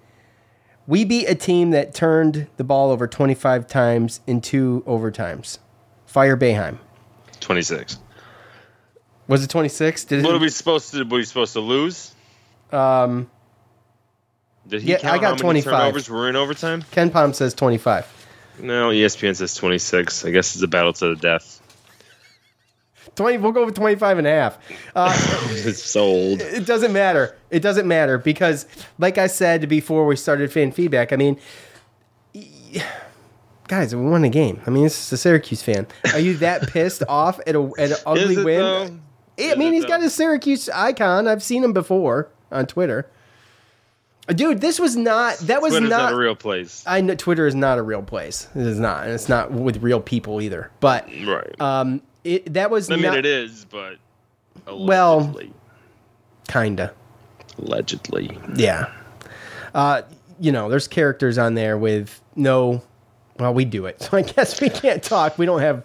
[0.88, 5.58] We beat a team that turned the ball over 25 times in two overtimes.
[6.06, 6.78] Fire Boeheim.
[7.38, 7.98] Twenty six.
[9.28, 10.06] Was it 26?
[10.06, 11.02] Did What it, are we supposed to?
[11.02, 12.12] Are we supposed to lose?
[12.72, 13.30] um,
[14.66, 15.72] Did he Yeah, count I got how many 25.
[15.72, 16.82] turnovers were in overtime?
[16.90, 18.16] KenPom says 25.
[18.60, 20.24] No, ESPN says twenty six.
[20.24, 21.62] I guess it's a battle to the death.
[23.18, 24.58] 20, we'll go with 25 and a half.
[24.94, 25.12] Uh,
[25.50, 26.40] it's sold.
[26.40, 27.36] it doesn't matter.
[27.50, 28.66] It doesn't matter because,
[28.98, 31.38] like I said before we started fan feedback, I mean,
[33.68, 34.60] guys, we won a game.
[34.66, 35.88] I mean, this is a Syracuse fan.
[36.12, 38.60] Are you that pissed off at, a, at an ugly it, win?
[38.60, 38.98] though?
[39.40, 41.28] I mean, he's got a Syracuse icon.
[41.28, 43.10] I've seen him before on Twitter.
[44.28, 45.38] Dude, this was not.
[45.38, 46.84] That was Twitter's not, not a real place.
[46.86, 48.46] I know Twitter is not a real place.
[48.54, 50.70] It is not, and it's not with real people either.
[50.80, 51.60] But Right.
[51.60, 53.96] um, it that was I mean, not, it is, but
[54.66, 55.52] well, allegedly.
[56.48, 56.92] kinda.
[57.58, 58.38] allegedly.
[58.54, 58.92] Yeah.
[59.74, 60.02] Uh,
[60.40, 62.82] you know, there's characters on there with no.
[63.38, 65.38] Well, we do it, so I guess we can't talk.
[65.38, 65.84] We don't have,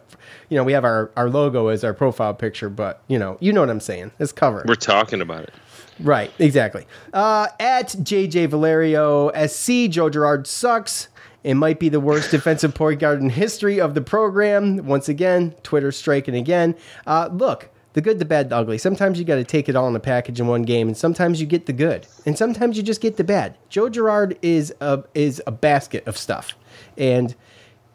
[0.50, 3.54] you know, we have our our logo as our profile picture, but you know, you
[3.54, 4.12] know what I'm saying.
[4.20, 4.68] It's covered.
[4.68, 5.54] We're talking about it.
[6.00, 6.86] Right, exactly.
[7.14, 11.08] Uh, at JJ Valerio SC, Joe Girard sucks.
[11.44, 14.86] It might be the worst defensive point guard in history of the program.
[14.86, 16.76] Once again, Twitter striking again.
[17.06, 18.78] Uh, look, the good, the bad, the ugly.
[18.78, 21.40] Sometimes you got to take it all in a package in one game, and sometimes
[21.40, 23.56] you get the good, and sometimes you just get the bad.
[23.70, 26.56] Joe Girard is a is a basket of stuff,
[26.98, 27.36] and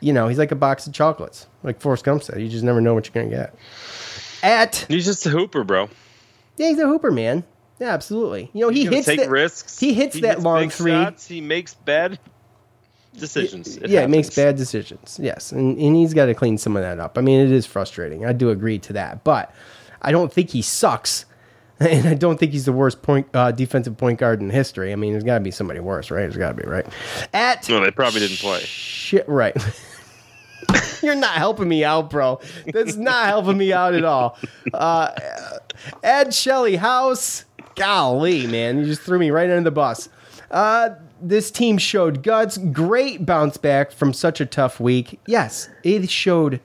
[0.01, 1.47] you know he's like a box of chocolates.
[1.65, 3.55] Like Forrest Gump said, you just never know what you're gonna get.
[4.43, 5.89] At He's just a hooper, bro.
[6.59, 7.43] yeah, he's a hooper, man.
[7.81, 8.51] Yeah, absolutely.
[8.53, 9.79] You know, he hits take that, risks.
[9.79, 10.91] He hits that hits long three.
[10.91, 11.27] Shots.
[11.27, 12.19] He makes bad
[13.17, 13.77] decisions.
[13.77, 15.19] It yeah, it makes bad decisions.
[15.23, 17.19] Yes, and, and he's got to clean some of that up.
[17.19, 18.25] I mean, it is frustrating.
[18.27, 19.55] I do agree to that, but
[20.03, 21.25] I don't think he sucks,
[21.81, 24.93] and I don't think he's the worst point uh, defensive point guard in history.
[24.93, 26.23] I mean, there's got to be somebody worse, right?
[26.23, 26.87] There's got to be, right?
[27.33, 28.61] At No, they probably didn't play.
[28.61, 29.57] shit, right.
[31.03, 32.41] You're not helping me out, bro.
[32.67, 34.37] That's not helping me out at all.
[34.75, 35.13] Uh,
[36.03, 37.45] Ed Shelley House.
[37.79, 38.79] Golly, man.
[38.79, 40.09] You just threw me right under the bus.
[40.51, 42.59] Uh, this team showed guts.
[42.59, 45.21] Great bounce back from such a tough week.
[45.27, 46.61] Yes, it showed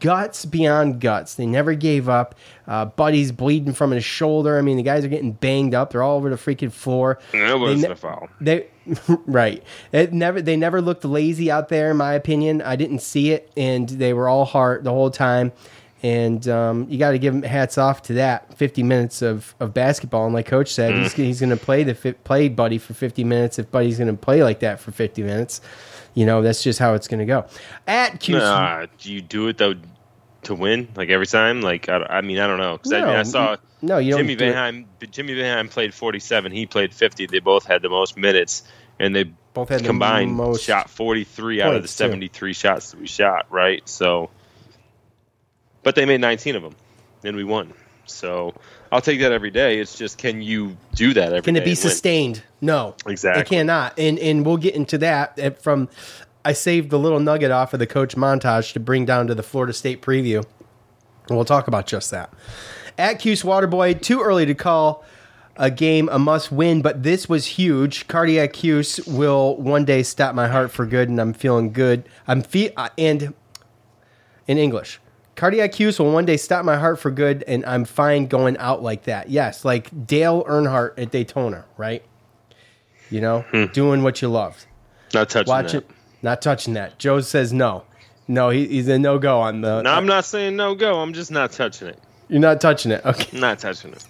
[0.00, 1.34] guts beyond guts.
[1.34, 2.34] They never gave up.
[2.66, 4.58] Uh, Buddy's bleeding from his shoulder.
[4.58, 5.90] I mean, the guys are getting banged up.
[5.92, 7.18] They're all over the freaking floor.
[7.32, 8.28] That They wasn't ne- a foul.
[8.40, 8.66] they
[9.26, 9.62] right.
[9.92, 12.62] It never they never looked lazy out there in my opinion.
[12.62, 15.52] I didn't see it and they were all hard the whole time.
[16.04, 19.72] And um, you got to give them hats off to that 50 minutes of, of
[19.72, 20.26] basketball.
[20.26, 21.02] And like coach said, Mm.
[21.04, 23.58] he's, he's going to play the fi- play Buddy for 50 minutes.
[23.58, 25.62] If Buddy's going to play like that for 50 minutes,
[26.12, 27.46] you know that's just how it's going to go.
[27.86, 29.76] At Q, Nah, do you do it though
[30.42, 31.62] to win like every time?
[31.62, 34.36] Like I, I mean, I don't know because I, mean, I saw no, you Jimmy.
[34.36, 34.84] Boeheim.
[35.10, 36.52] Jimmy Boeheim played 47.
[36.52, 37.24] He played 50.
[37.26, 38.62] They both had the most minutes,
[38.98, 39.24] and they
[39.54, 41.92] Both had the combined most shot 43 out of the too.
[41.92, 43.46] 73 shots that we shot.
[43.48, 44.28] Right, so.
[45.84, 46.74] But they made 19 of them,
[47.22, 47.72] and we won.
[48.06, 48.52] So
[48.92, 49.78] I'll take that every day.
[49.78, 51.90] It's just can you do that every Can it be and win?
[51.90, 52.42] sustained?
[52.60, 53.42] No, Exactly.
[53.42, 55.88] It cannot, and and we'll get into that uh, from.
[56.46, 59.42] I saved the little nugget off of the coach montage to bring down to the
[59.42, 60.44] Florida State preview.
[61.28, 62.30] And we'll talk about just that.
[62.98, 65.02] At Cuse Waterboy, too early to call
[65.56, 68.06] a game a must win, but this was huge.
[68.08, 72.06] Cardiac Cuse will one day stop my heart for good, and I'm feeling good.
[72.28, 73.32] I'm fe- uh, and
[74.46, 75.00] in English.
[75.36, 78.82] Cardiac Cuse will one day stop my heart for good, and I'm fine going out
[78.82, 79.30] like that.
[79.30, 82.04] Yes, like Dale Earnhardt at Daytona, right?
[83.10, 84.66] You know, doing what you loved.
[85.12, 85.78] Not touching Watch that.
[85.84, 85.90] it.
[86.22, 86.98] Not touching that.
[86.98, 87.84] Joe says no.
[88.26, 89.82] No, he, he's a no go on the.
[89.82, 91.00] No, I'm not saying no go.
[91.00, 91.98] I'm just not touching it.
[92.28, 93.04] You're not touching it.
[93.04, 93.38] Okay.
[93.38, 94.04] Not touching it.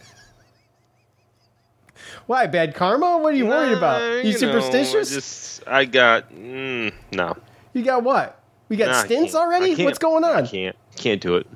[2.27, 2.47] Why?
[2.47, 3.19] Bad karma?
[3.19, 4.01] What are you worried about?
[4.01, 5.11] Uh, You, know, superstitious?
[5.11, 7.37] I just I got mm, no.
[7.73, 8.41] you got what?
[8.69, 9.83] We got stints already?
[9.85, 10.45] What's going on?
[10.45, 11.47] I can't can't do it.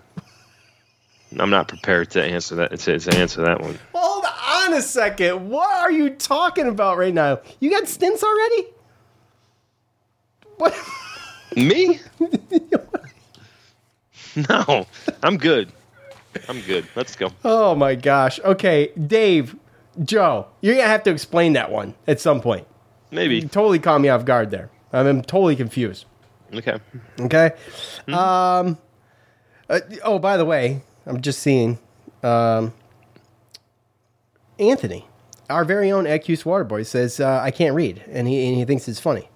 [1.39, 3.78] I'm not prepared to answer that to, to answer that one.
[3.95, 5.49] Hold on a second.
[5.49, 7.41] What are you talking about right now?
[7.61, 8.66] You got stints already?
[10.57, 10.74] What?
[11.55, 12.01] Me?
[14.49, 14.86] no,
[15.22, 15.72] I'm good.
[16.49, 16.86] I'm good.
[16.95, 17.30] Let's go.
[17.45, 18.41] Oh my gosh.
[18.41, 19.57] Okay, Dave,
[20.03, 22.66] Joe, you're gonna have to explain that one at some point.
[23.11, 23.36] Maybe.
[23.36, 24.70] You totally caught me off guard there.
[24.93, 26.07] I'm, I'm totally confused.
[26.55, 26.78] Okay.
[27.20, 27.53] Okay.
[28.09, 28.78] Um.
[29.69, 31.79] Uh, oh, by the way, I'm just seeing.
[32.23, 32.73] Um.
[34.59, 35.07] Anthony,
[35.49, 38.89] our very own Accuse Waterboy, says uh, I can't read, and he and he thinks
[38.89, 39.29] it's funny.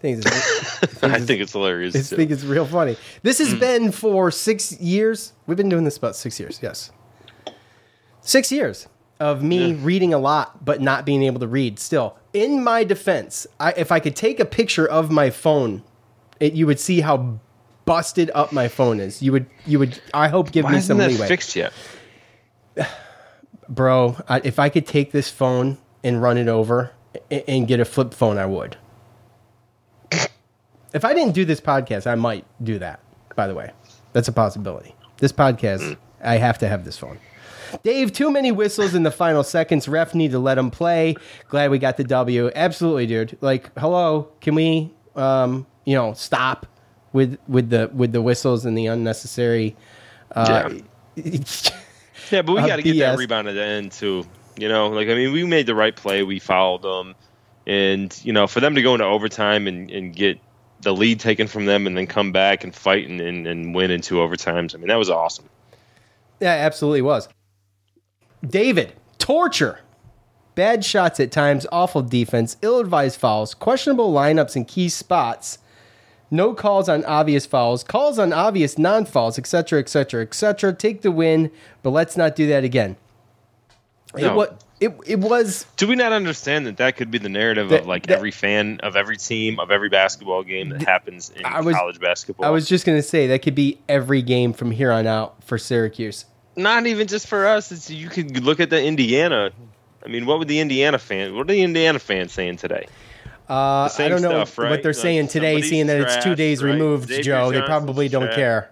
[0.00, 1.94] Thinks it's, I think it's hilarious.
[1.94, 2.96] I think it's real funny.
[3.22, 5.32] This has been for six years.
[5.46, 6.60] We've been doing this about six years.
[6.62, 6.90] Yes,
[8.20, 8.88] six years
[9.20, 11.78] of me reading a lot but not being able to read.
[11.78, 15.82] Still, in my defense, I, if I could take a picture of my phone,
[16.40, 17.38] it, you would see how
[17.92, 19.20] busted up my phone is.
[19.22, 20.00] You would, you would.
[20.14, 21.74] I hope give Why me some that leeway, fixed yet?
[23.68, 24.16] bro.
[24.26, 26.92] I, if I could take this phone and run it over
[27.30, 28.78] and, and get a flip phone, I would.
[30.94, 33.00] If I didn't do this podcast, I might do that.
[33.36, 33.72] By the way,
[34.14, 34.94] that's a possibility.
[35.18, 37.18] This podcast, I have to have this phone.
[37.82, 39.86] Dave, too many whistles in the final seconds.
[39.86, 41.14] Ref need to let him play.
[41.48, 42.50] Glad we got the W.
[42.54, 43.36] Absolutely, dude.
[43.42, 46.66] Like, hello, can we, um, you know, stop
[47.12, 49.76] with with the with the whistles and the unnecessary.
[50.34, 50.70] Uh,
[51.16, 54.24] Yeah, but we uh, got to get that rebound at the end too.
[54.56, 56.22] You know, like I mean, we made the right play.
[56.22, 57.14] We fouled them,
[57.66, 60.38] and you know, for them to go into overtime and, and get
[60.80, 63.90] the lead taken from them, and then come back and fight and, and, and win
[63.90, 64.74] in two overtimes.
[64.74, 65.48] I mean, that was awesome.
[66.40, 67.28] Yeah, absolutely was.
[68.44, 69.78] David, torture.
[70.54, 75.58] Bad shots at times, awful defense, ill advised fouls, questionable lineups in key spots,
[76.32, 80.72] no calls on obvious fouls, calls on obvious non fouls, etc., etc., etc.
[80.72, 81.52] Take the win,
[81.84, 82.96] but let's not do that again.
[84.16, 84.34] It, No.
[84.36, 84.46] wa-
[84.80, 85.64] it, it was.
[85.76, 88.30] Do we not understand that that could be the narrative That- of like that- every
[88.32, 92.44] fan of every team of every basketball game that happens in was- college basketball?
[92.46, 95.42] I was just going to say that could be every game from here on out
[95.44, 96.24] for Syracuse.
[96.56, 97.70] not even just for us.
[97.72, 99.50] It's you could look at the Indiana.
[100.04, 101.32] I mean, what would the Indiana fans?
[101.32, 102.86] What are the Indiana fans saying today?
[103.52, 104.70] Uh, I don't know stuff, right?
[104.70, 106.72] what they're Like, saying today, seeing that it's two days right?
[106.72, 107.50] removed, Xavier Joe.
[107.52, 108.34] they probably don't trash.
[108.36, 108.70] care.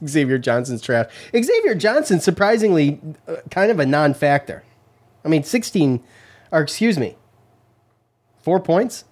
[0.06, 1.10] Xavier Johnson's trash.
[1.34, 4.62] Xavier Johnson, surprisingly, uh, kind of a non-factor.
[5.24, 6.02] I mean, sixteen,
[6.50, 7.16] or excuse me,
[8.42, 9.04] four points.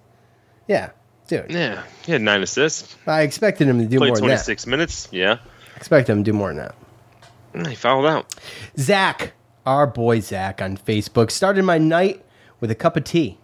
[0.67, 0.91] Yeah,
[1.27, 1.51] dude.
[1.51, 2.95] Yeah, he had nine assists.
[3.05, 4.67] I expected him to do Played more than that.
[4.67, 5.07] minutes.
[5.11, 5.37] Yeah,
[5.75, 6.57] Expect him to do more than
[7.53, 7.67] that.
[7.69, 8.33] He fouled out.
[8.77, 9.33] Zach,
[9.65, 12.25] our boy Zach on Facebook, started my night
[12.59, 13.37] with a cup of tea.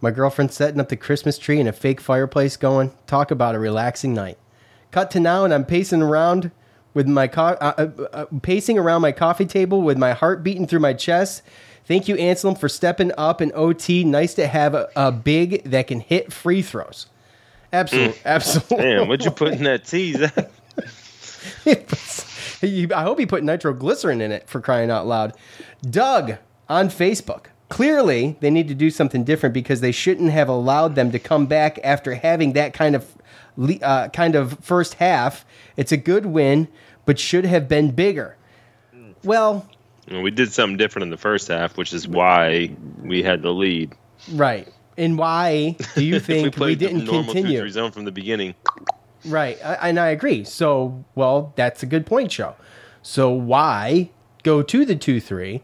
[0.00, 2.92] My girlfriend setting up the Christmas tree and a fake fireplace going.
[3.06, 4.38] Talk about a relaxing night.
[4.90, 6.50] Cut to now, and I'm pacing around
[6.94, 10.66] with my co- uh, uh, uh, pacing around my coffee table with my heart beating
[10.66, 11.42] through my chest.
[11.84, 14.04] Thank you, Anselem, for stepping up in OT.
[14.04, 17.06] Nice to have a, a big that can hit free throws.
[17.72, 18.76] Absolutely, absolutely.
[18.78, 20.14] Damn, what'd you put in that tea?
[22.92, 25.34] I hope he put nitroglycerin in it for crying out loud.
[25.82, 26.36] Doug
[26.68, 27.46] on Facebook.
[27.68, 31.46] Clearly, they need to do something different because they shouldn't have allowed them to come
[31.46, 33.14] back after having that kind of
[33.82, 35.44] uh, kind of first half.
[35.76, 36.68] It's a good win,
[37.04, 38.36] but should have been bigger.
[39.22, 39.68] Well,
[40.10, 43.94] we did something different in the first half, which is why we had the lead.
[44.32, 44.68] right.
[44.96, 47.62] And why do you if we think we, didn't continue?
[47.62, 48.56] 2-3 zone from the beginning,
[49.24, 50.44] Right, I, and I agree.
[50.44, 52.54] So, well, that's a good point, Joe.
[53.02, 54.10] So, why
[54.42, 55.62] go to the two three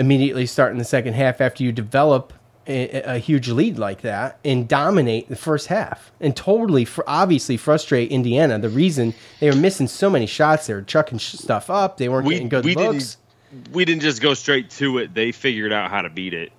[0.00, 2.32] immediately start in the second half after you develop
[2.66, 7.56] a, a huge lead like that and dominate the first half and totally, fr- obviously,
[7.56, 8.58] frustrate Indiana.
[8.58, 12.08] The reason they were missing so many shots, they were chucking sh- stuff up, they
[12.08, 13.16] weren't getting good we looks.
[13.50, 15.12] didn't we didn't just go straight to it.
[15.12, 16.52] They figured out how to beat it.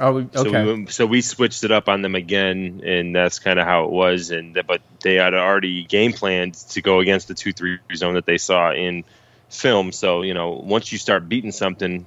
[0.00, 0.28] Oh, okay.
[0.34, 3.84] So we, so we switched it up on them again, and that's kind of how
[3.84, 4.30] it was.
[4.30, 8.26] And but they had already game planned to go against the two three zone that
[8.26, 9.04] they saw in
[9.48, 9.90] film.
[9.90, 12.06] So you know, once you start beating something,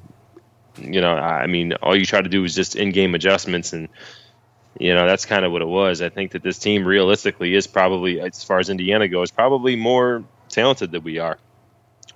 [0.77, 3.89] you know, I mean, all you try to do is just in game adjustments, and
[4.79, 6.01] you know that's kind of what it was.
[6.01, 10.23] I think that this team realistically is probably, as far as Indiana goes, probably more
[10.49, 11.37] talented than we are.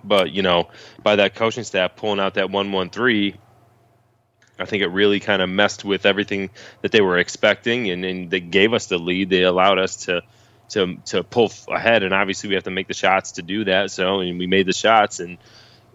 [0.03, 0.69] But you know,
[1.01, 3.35] by that coaching staff pulling out that one one three.
[4.57, 6.49] I think it really kind of messed with everything
[6.81, 9.29] that they were expecting, and, and they gave us the lead.
[9.29, 10.21] They allowed us to
[10.69, 13.91] to to pull ahead, and obviously we have to make the shots to do that.
[13.91, 15.37] So, and we made the shots and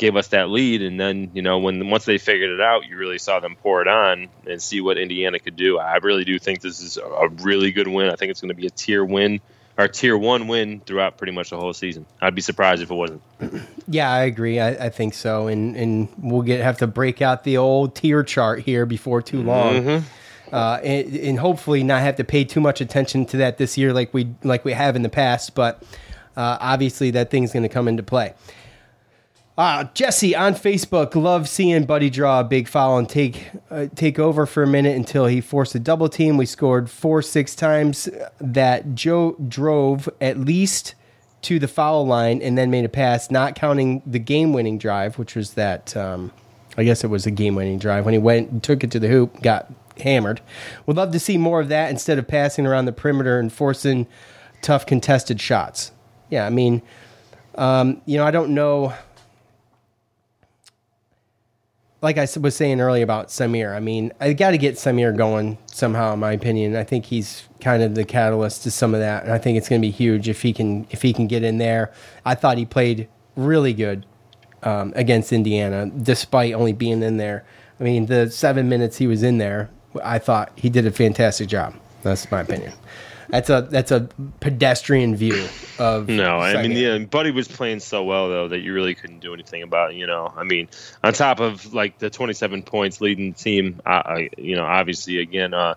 [0.00, 0.80] gave us that lead.
[0.82, 3.82] And then, you know, when once they figured it out, you really saw them pour
[3.82, 5.78] it on and see what Indiana could do.
[5.78, 8.08] I really do think this is a really good win.
[8.10, 9.40] I think it's going to be a tier win
[9.78, 12.06] or tier one win throughout pretty much the whole season.
[12.20, 13.22] I'd be surprised if it wasn't.
[13.92, 14.60] Yeah, I agree.
[14.60, 18.22] I, I think so, and and we'll get have to break out the old tier
[18.22, 20.02] chart here before too long, Mhm.
[20.52, 23.92] uh, and, and hopefully not have to pay too much attention to that this year,
[23.92, 25.56] like we like we have in the past.
[25.56, 25.82] But
[26.36, 28.32] uh, obviously, that thing's going to come into play.
[29.60, 34.18] Uh, Jesse on Facebook, love seeing Buddy draw a big foul and take uh, take
[34.18, 36.38] over for a minute until he forced a double team.
[36.38, 38.08] We scored four six times
[38.40, 40.94] that Joe drove at least
[41.42, 45.18] to the foul line and then made a pass, not counting the game winning drive,
[45.18, 46.32] which was that um,
[46.78, 48.98] I guess it was a game winning drive when he went and took it to
[48.98, 50.40] the hoop, got hammered.
[50.86, 54.06] Would love to see more of that instead of passing around the perimeter and forcing
[54.62, 55.92] tough contested shots.
[56.30, 56.80] Yeah, I mean,
[57.56, 58.94] um, you know, I don't know
[62.02, 65.58] like I was saying earlier about Symir, I mean, I got to get Symir going
[65.66, 66.14] somehow.
[66.14, 69.32] In my opinion, I think he's kind of the catalyst to some of that, and
[69.32, 71.58] I think it's going to be huge if he can if he can get in
[71.58, 71.92] there.
[72.24, 74.06] I thought he played really good
[74.62, 77.44] um, against Indiana, despite only being in there.
[77.78, 79.70] I mean, the seven minutes he was in there,
[80.02, 81.74] I thought he did a fantastic job.
[82.02, 82.72] That's my opinion.
[83.30, 84.08] That's a that's a
[84.40, 88.74] pedestrian view of No, I mean, yeah, Buddy was playing so well though that you
[88.74, 89.92] really couldn't do anything about.
[89.92, 90.68] it, You know, I mean,
[91.02, 95.18] on top of like the 27 points leading the team, uh, I, you know, obviously
[95.18, 95.74] again, uh,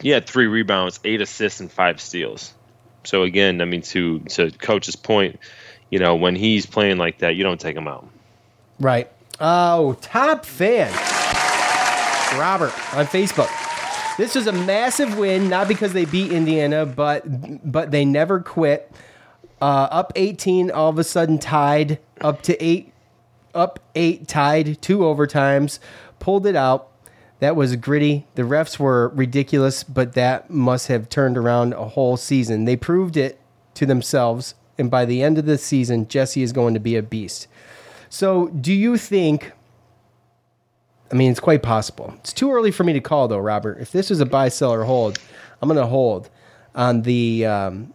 [0.00, 2.52] he had three rebounds, eight assists, and five steals.
[3.04, 5.38] So again, I mean, to to coach's point,
[5.90, 8.06] you know, when he's playing like that, you don't take him out.
[8.78, 9.10] Right.
[9.40, 10.92] Oh, top fan.
[12.38, 13.63] Robert on Facebook.
[14.16, 17.24] This was a massive win, not because they beat Indiana, but
[17.70, 18.90] but they never quit.
[19.60, 22.92] Uh, up 18, all of a sudden tied, up to eight,
[23.54, 25.78] up eight, tied, two overtimes,
[26.18, 26.90] pulled it out.
[27.40, 28.26] That was gritty.
[28.34, 32.66] The refs were ridiculous, but that must have turned around a whole season.
[32.66, 33.40] They proved it
[33.74, 37.02] to themselves, and by the end of the season, Jesse is going to be a
[37.02, 37.48] beast.
[38.08, 39.52] So, do you think?
[41.12, 42.12] I mean, it's quite possible.
[42.18, 43.78] It's too early for me to call, though, Robert.
[43.80, 45.18] If this is a buy, sell, or hold,
[45.62, 46.28] I'm going to hold
[46.74, 47.94] on the um,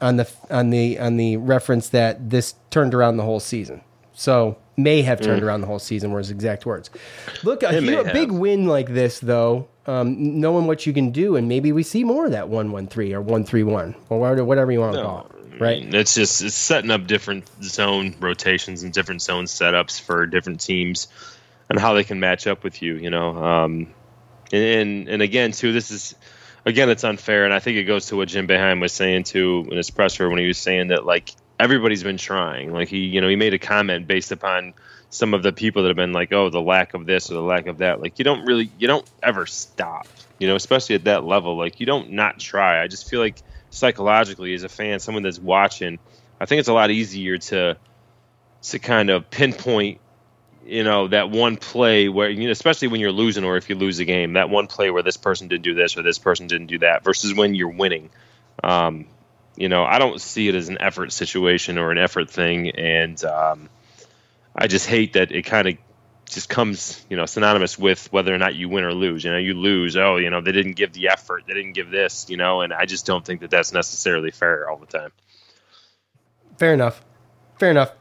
[0.00, 3.80] on the on the on the reference that this turned around the whole season.
[4.12, 5.46] So may have turned Mm.
[5.46, 6.90] around the whole season were his exact words.
[7.42, 11.36] Look, a, hu- a big win like this, though, um, knowing what you can do,
[11.36, 14.18] and maybe we see more of that one one three or one three one or
[14.20, 15.60] whatever- whatever you want to No, call it.
[15.60, 15.94] Right?
[15.94, 21.08] It's just it's setting up different zone rotations and different zone setups for different teams
[21.68, 22.94] and how they can match up with you.
[22.94, 23.94] You know, um,
[24.52, 26.14] and, and again too, this is
[26.64, 29.66] again it's unfair, and I think it goes to what Jim Boeheim was saying too
[29.70, 32.72] in his presser when he was saying that like everybody's been trying.
[32.72, 34.74] Like he you know he made a comment based upon
[35.10, 37.42] some of the people that have been like, oh, the lack of this or the
[37.42, 38.00] lack of that.
[38.00, 40.06] Like you don't really you don't ever stop.
[40.38, 41.56] You know, especially at that level.
[41.56, 42.82] Like you don't not try.
[42.82, 43.40] I just feel like
[43.70, 45.98] psychologically as a fan, someone that's watching,
[46.40, 47.76] I think it's a lot easier to
[48.62, 50.00] to kind of pinpoint,
[50.66, 53.76] you know, that one play where you know, especially when you're losing or if you
[53.76, 56.46] lose a game, that one play where this person didn't do this or this person
[56.46, 58.10] didn't do that versus when you're winning.
[58.62, 59.06] Um,
[59.56, 63.22] you know, I don't see it as an effort situation or an effort thing, and
[63.24, 63.70] um,
[64.54, 65.78] I just hate that it kind of
[66.28, 69.24] just comes, you know, synonymous with whether or not you win or lose.
[69.24, 71.90] You know, you lose, oh, you know, they didn't give the effort, they didn't give
[71.90, 75.12] this, you know, and I just don't think that that's necessarily fair all the time.
[76.58, 77.02] Fair enough.
[77.58, 77.92] Fair enough.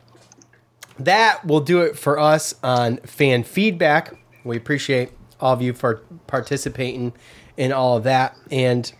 [1.00, 4.16] That will do it for us on fan feedback.
[4.44, 5.96] We appreciate all of you for
[6.28, 7.14] participating
[7.58, 8.38] in all of that.
[8.50, 8.92] And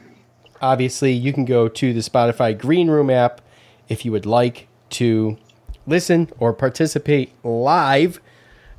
[0.62, 3.42] obviously, you can go to the Spotify Green Room app
[3.88, 5.38] if you would like to
[5.88, 8.20] listen or participate live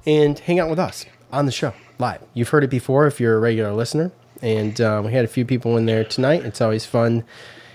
[0.04, 1.72] and hang out with us on the show.
[1.98, 2.20] live.
[2.34, 4.12] You've heard it before if you're a regular listener,
[4.42, 6.44] and um, we had a few people in there tonight.
[6.44, 7.24] It's always fun,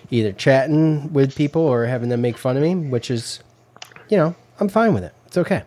[0.10, 3.39] either chatting with people or having them make fun of me, which is,
[4.10, 5.14] you know, I'm fine with it.
[5.32, 5.63] It's okay.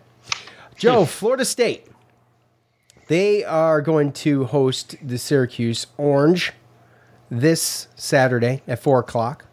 [0.77, 1.87] Joe, Florida State.
[3.07, 6.53] They are going to host the Syracuse Orange
[7.31, 9.45] this Saturday at four o'clock.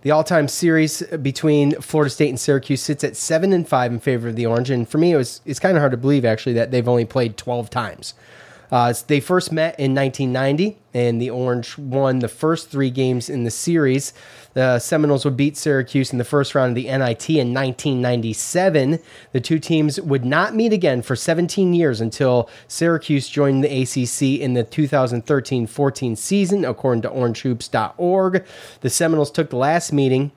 [0.00, 4.28] The all-time series between Florida State and Syracuse sits at seven and five in favor
[4.28, 6.54] of the Orange, and for me, it was it's kind of hard to believe actually
[6.54, 8.14] that they've only played twelve times.
[8.70, 13.44] Uh, they first met in 1990, and the Orange won the first three games in
[13.44, 14.12] the series.
[14.54, 18.98] The Seminoles would beat Syracuse in the first round of the NIT in 1997.
[19.32, 24.40] The two teams would not meet again for 17 years until Syracuse joined the ACC
[24.40, 28.44] in the 2013 14 season, according to orangehoops.org.
[28.80, 30.32] The Seminoles took the last meeting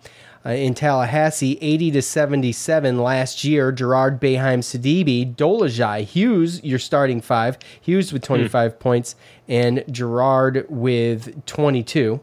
[0.46, 3.72] uh, in Tallahassee, 80 to 77 last year.
[3.72, 7.58] Girard Boeheim Sidibe, Dolezaj, Hughes, your starting five.
[7.80, 9.16] Hughes with 25 points
[9.48, 12.20] and Girard with 22.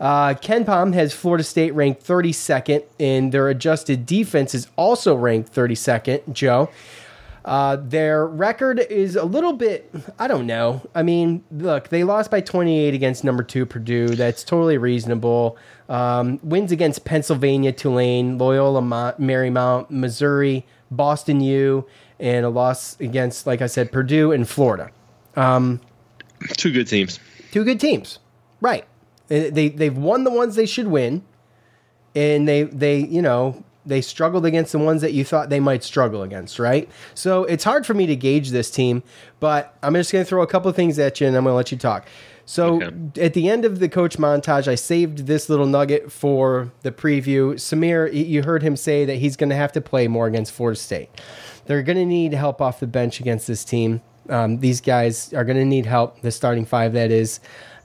[0.00, 6.32] Uh, KenPom has Florida State ranked 32nd, and their adjusted defense is also ranked 32nd,
[6.32, 6.70] Joe.
[7.48, 10.82] Uh, their record is a little bit, I don't know.
[10.94, 14.08] I mean, look, they lost by 28 against number two Purdue.
[14.08, 15.56] That's totally reasonable.
[15.88, 21.86] Um, wins against Pennsylvania, Tulane, Loyola Mo- Marymount, Missouri, Boston U,
[22.20, 24.90] and a loss against, like I said, Purdue and Florida.
[25.34, 25.80] Um,
[26.58, 27.18] Two good teams.
[27.50, 28.18] Two good teams,
[28.60, 28.84] right?
[29.28, 31.22] They- they've won the ones they should win,
[32.14, 35.82] and they they you know they struggled against the ones that you thought they might
[35.82, 36.88] struggle against, right?
[37.14, 39.02] So it's hard for me to gauge this team,
[39.40, 41.52] but I'm just going to throw a couple of things at you, and I'm going
[41.52, 42.06] to let you talk.
[42.44, 42.80] So
[43.20, 47.54] at the end of the coach montage, I saved this little nugget for the preview.
[47.54, 50.78] Symir, you heard him say that he's going to have to play more against Florida
[50.78, 51.10] State.
[51.66, 54.00] They're going to need help off the bench against this team.
[54.30, 57.40] Um, these guys are going to need help, the starting five, that is.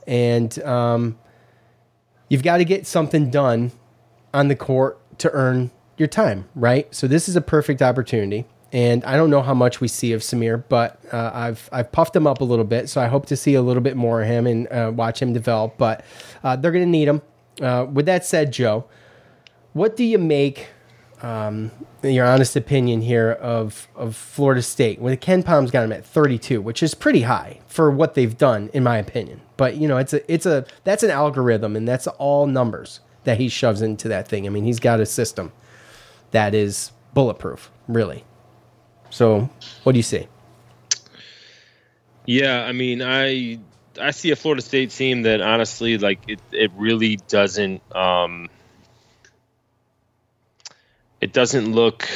[0.08, 1.20] And um,
[2.30, 3.74] you've got to get something done
[4.34, 5.72] on the court to earn
[6.04, 6.94] your time, right?
[6.94, 8.46] So this is a perfect opportunity.
[8.74, 12.16] And I don't know how much we see of Symir, but uh, I've I've puffed
[12.16, 14.28] him up a little bit, so I hope to see a little bit more of
[14.28, 15.78] him and uh, watch him develop.
[15.78, 16.04] But
[16.44, 17.22] uh, they're going to need him.
[17.62, 18.86] Uh, with that said, Joe,
[19.74, 20.70] what do you make
[21.22, 21.70] um,
[22.02, 25.00] your honest opinion here of of Florida State?
[25.00, 28.82] When KenPom's got him at 32, which is pretty high for what they've done, in
[28.82, 29.42] my opinion.
[29.56, 33.38] But you know, it's a it's a that's an algorithm, and that's all numbers that
[33.38, 34.48] he shoves into that thing.
[34.48, 35.52] I mean, he's got a system
[36.34, 38.24] that is bulletproof, really.
[39.10, 39.50] So,
[39.84, 40.28] what do you see?
[42.26, 43.60] Yeah, I mean, I
[44.00, 48.50] I see a Florida State team that honestly, like, it it really doesn't um,
[51.22, 52.08] it doesn't look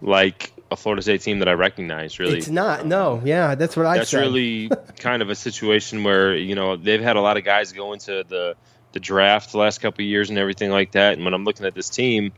[0.00, 2.18] like a Florida State team that I recognize.
[2.18, 2.84] Really, It's not.
[2.86, 4.20] No, yeah, that's what I that's said.
[4.20, 7.92] really kind of a situation where you know they've had a lot of guys go
[7.92, 8.54] into the
[8.92, 11.14] the draft the last couple of years and everything like that.
[11.14, 12.32] And when I'm looking at this team,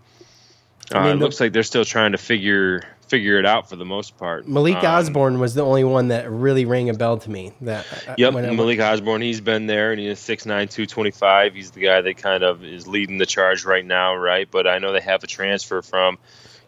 [0.95, 3.69] uh, I mean, it the- looks like they're still trying to figure figure it out
[3.69, 4.47] for the most part.
[4.47, 7.53] Malik Um, Osborne was the only one that really rang a bell to me.
[7.63, 9.21] That uh, Yep, Malik Osborne.
[9.21, 11.55] He's been there, and he's 6'9", 225.
[11.55, 14.49] He's the guy that kind of is leading the charge right now, right?
[14.49, 16.19] But I know they have a transfer from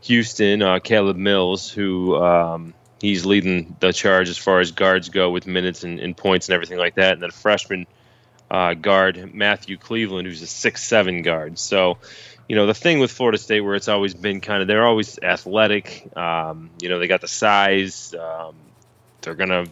[0.03, 5.31] Houston, uh, Caleb Mills, who um, he's leading the charge as far as guards go
[5.31, 7.13] with minutes and, and points and everything like that.
[7.13, 7.87] And then a freshman
[8.51, 11.59] uh, guard, Matthew Cleveland, who's a six seven guard.
[11.59, 11.99] So,
[12.49, 15.19] you know, the thing with Florida State where it's always been kind of they're always
[15.19, 16.11] athletic.
[16.17, 18.15] Um, you know, they got the size.
[18.15, 18.55] Um,
[19.21, 19.67] they're gonna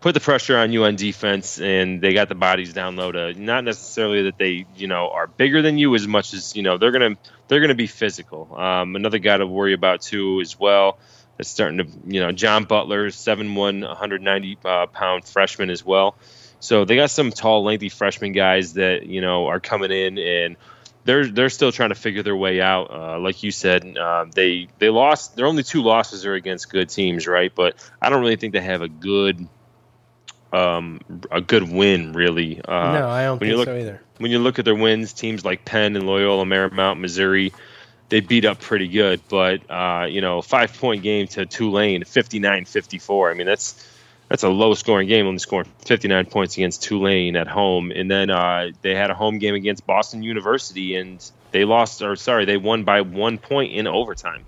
[0.00, 3.34] put the pressure on you on defense, and they got the bodies down low to
[3.34, 6.78] not necessarily that they you know are bigger than you as much as you know
[6.78, 7.16] they're gonna
[7.48, 8.54] they're gonna be physical.
[8.58, 10.98] Um, another guy to worry about too as well.
[11.36, 16.16] That's starting to you know John Butler, 7'1", 190 uh, pound freshman as well.
[16.60, 20.56] So they got some tall, lengthy freshman guys that you know are coming in and
[21.08, 22.90] they're they're still trying to figure their way out.
[22.90, 25.36] Uh, like you said, uh, they they lost.
[25.36, 27.50] Their only two losses are against good teams, right?
[27.54, 29.48] But I don't really think they have a good
[30.52, 31.00] um,
[31.30, 32.60] a good win, really.
[32.62, 34.02] Uh, No, I don't when you think look, so either.
[34.18, 37.54] When you look at their wins, teams like Penn and Loyola Marymount, Missouri,
[38.10, 39.22] they beat up pretty good.
[39.30, 43.30] But uh, you know, five point game to Tulane, 59-54.
[43.30, 43.82] I mean, that's
[44.28, 47.90] that's a low scoring game, only scoring 59 points against Tulane at home.
[47.90, 52.14] And then uh, they had a home game against Boston University, and they lost, or
[52.16, 54.44] sorry, they won by one point in overtime.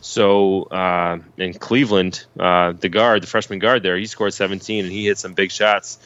[0.00, 4.92] So uh, in Cleveland, uh, the guard, the freshman guard there, he scored 17 and
[4.92, 5.98] he hit some big shots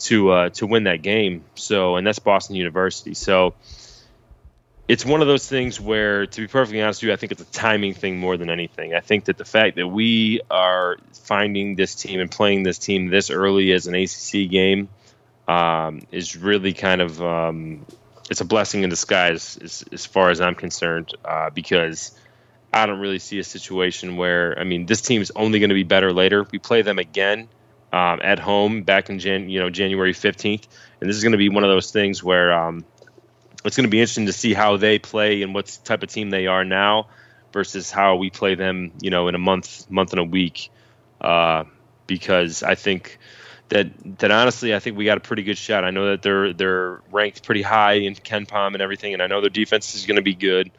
[0.00, 1.44] to uh, to win that game.
[1.54, 3.12] So and that's Boston University.
[3.12, 3.54] So
[4.86, 7.42] it's one of those things where, to be perfectly honest with you, I think it's
[7.42, 8.94] a timing thing more than anything.
[8.94, 13.08] I think that the fact that we are finding this team and playing this team
[13.08, 14.88] this early as an ACC game
[15.48, 17.86] um, is really kind of um,
[18.30, 22.18] it's a blessing in disguise as, as far as I'm concerned uh, because
[22.72, 25.74] I don't really see a situation where I mean this team is only going to
[25.74, 26.46] be better later.
[26.50, 27.48] We play them again
[27.92, 30.66] um, at home back in Jan, you know January 15th,
[31.00, 32.84] and this is going to be one of those things where um,
[33.64, 36.30] it's going to be interesting to see how they play and what type of team
[36.30, 37.08] they are now
[37.52, 40.70] versus how we play them, you know, in a month, month and a week.
[41.20, 41.64] Uh,
[42.06, 43.18] because I think
[43.68, 45.84] that that honestly, I think we got a pretty good shot.
[45.84, 49.40] I know that they're they're ranked pretty high in KenPom and everything, and I know
[49.40, 50.70] their defense is going to be good.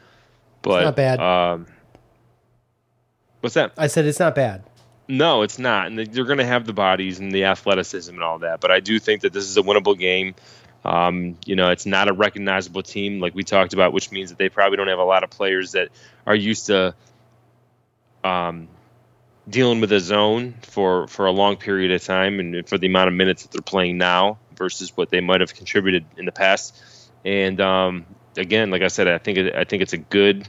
[0.62, 1.20] But not bad.
[1.20, 1.66] Um,
[3.40, 3.72] what's that?
[3.76, 4.62] I said it's not bad.
[5.08, 8.40] No, it's not, and they're going to have the bodies and the athleticism and all
[8.40, 8.60] that.
[8.60, 10.34] But I do think that this is a winnable game.
[10.86, 14.38] Um, you know, it's not a recognizable team like we talked about, which means that
[14.38, 15.88] they probably don't have a lot of players that
[16.24, 16.94] are used to
[18.22, 18.68] um,
[19.48, 23.08] dealing with a zone for for a long period of time and for the amount
[23.08, 26.80] of minutes that they're playing now versus what they might have contributed in the past.
[27.24, 28.06] And um,
[28.36, 30.48] again, like I said, I think I think it's a good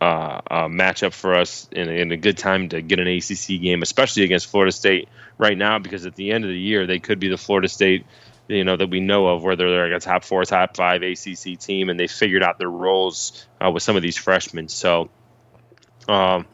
[0.00, 3.82] uh, uh, matchup for us and, and a good time to get an ACC game,
[3.82, 7.20] especially against Florida State right now, because at the end of the year they could
[7.20, 8.04] be the Florida State
[8.48, 11.58] you know that we know of, whether they're like a top four, top five ACC
[11.58, 14.68] team, and they figured out their roles uh, with some of these freshmen.
[14.68, 15.08] So,
[16.08, 16.46] um,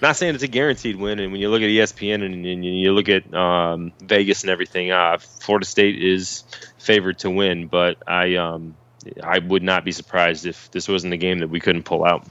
[0.00, 1.18] not saying it's a guaranteed win.
[1.18, 4.92] And when you look at ESPN and, and you look at um, Vegas and everything,
[4.92, 6.44] uh, Florida State is
[6.78, 7.66] favored to win.
[7.66, 8.76] But I, um,
[9.22, 12.26] I would not be surprised if this wasn't a game that we couldn't pull out.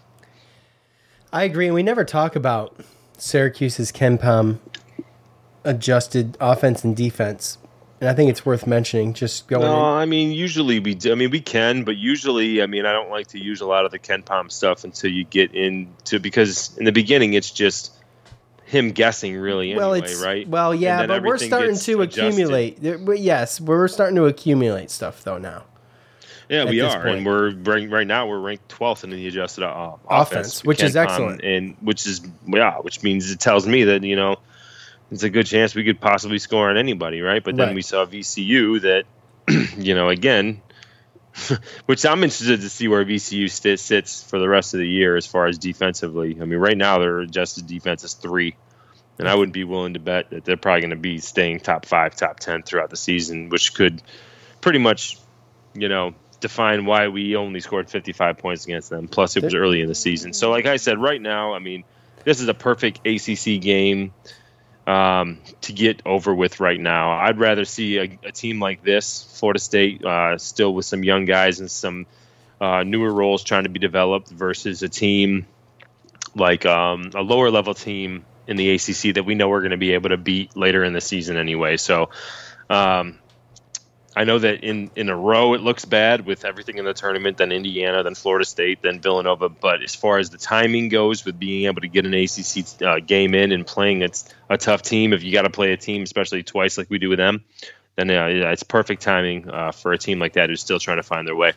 [1.32, 1.66] I agree.
[1.66, 2.80] And we never talk about
[3.18, 4.60] Syracuse's KenPom
[5.64, 7.58] adjusted offense and defense
[8.04, 9.14] and I think it's worth mentioning.
[9.14, 9.64] Just going.
[9.64, 9.98] No, in.
[9.98, 11.14] I mean usually we do.
[11.14, 13.86] I mean we can, but usually I mean I don't like to use a lot
[13.86, 17.94] of the KenPom stuff until you get into because in the beginning it's just
[18.66, 20.46] him guessing really anyway, well, it's, right?
[20.46, 22.26] Well, yeah, but we're starting to adjusted.
[22.26, 22.80] accumulate.
[23.20, 25.64] Yes, we're starting to accumulate stuff though now.
[26.50, 27.20] Yeah, we are, point.
[27.20, 27.52] and we're
[27.88, 31.44] right, now we're ranked 12th in the adjusted uh, offense, offense which is KenPom, excellent,
[31.46, 34.36] and which is yeah, which means it tells me that you know
[35.14, 37.44] it's a good chance we could possibly score on anybody, right?
[37.44, 37.76] But then Right.
[37.76, 39.06] we saw VCU that,
[39.78, 40.62] you know, again,
[41.86, 45.16] which I'm interested to see where VCU st- sits for the rest of the year
[45.16, 46.38] as far as defensively.
[46.42, 48.56] I mean, right now their adjusted defense is three,
[49.20, 51.86] and I wouldn't be willing to bet that they're probably going to be staying top
[51.86, 54.02] five, top ten throughout the season, which could
[54.62, 55.18] pretty much,
[55.74, 59.08] you know, define why we only scored 55 points against them.
[59.08, 60.34] Plus, it was early in the season.
[60.34, 61.84] So, like I said, right now, I mean,
[62.26, 64.14] this is a perfect ACC game
[64.88, 67.12] um, to get over with right now.
[67.12, 71.26] I'd rather see a, a team like this, Florida State, uh, still with some young
[71.26, 72.06] guys and some
[72.60, 75.46] uh, newer roles trying to be developed, versus a team
[76.36, 79.78] like um, a lower level team in the ACC that we know we're going to
[79.78, 81.78] be able to beat later in the season anyway.
[81.78, 82.10] So.
[82.70, 83.20] Um,
[84.16, 87.38] I know that in, in a row it looks bad with everything in the tournament,
[87.38, 89.50] then Indiana, then Florida State, then Villanova.
[89.50, 93.00] But as far as the timing goes, with being able to get an ACC uh,
[93.00, 96.04] game in and playing it's a tough team, if you got to play a team,
[96.04, 97.44] especially twice like we do with them,
[97.96, 101.04] then uh, it's perfect timing uh, for a team like that who's still trying to
[101.04, 101.54] find their way.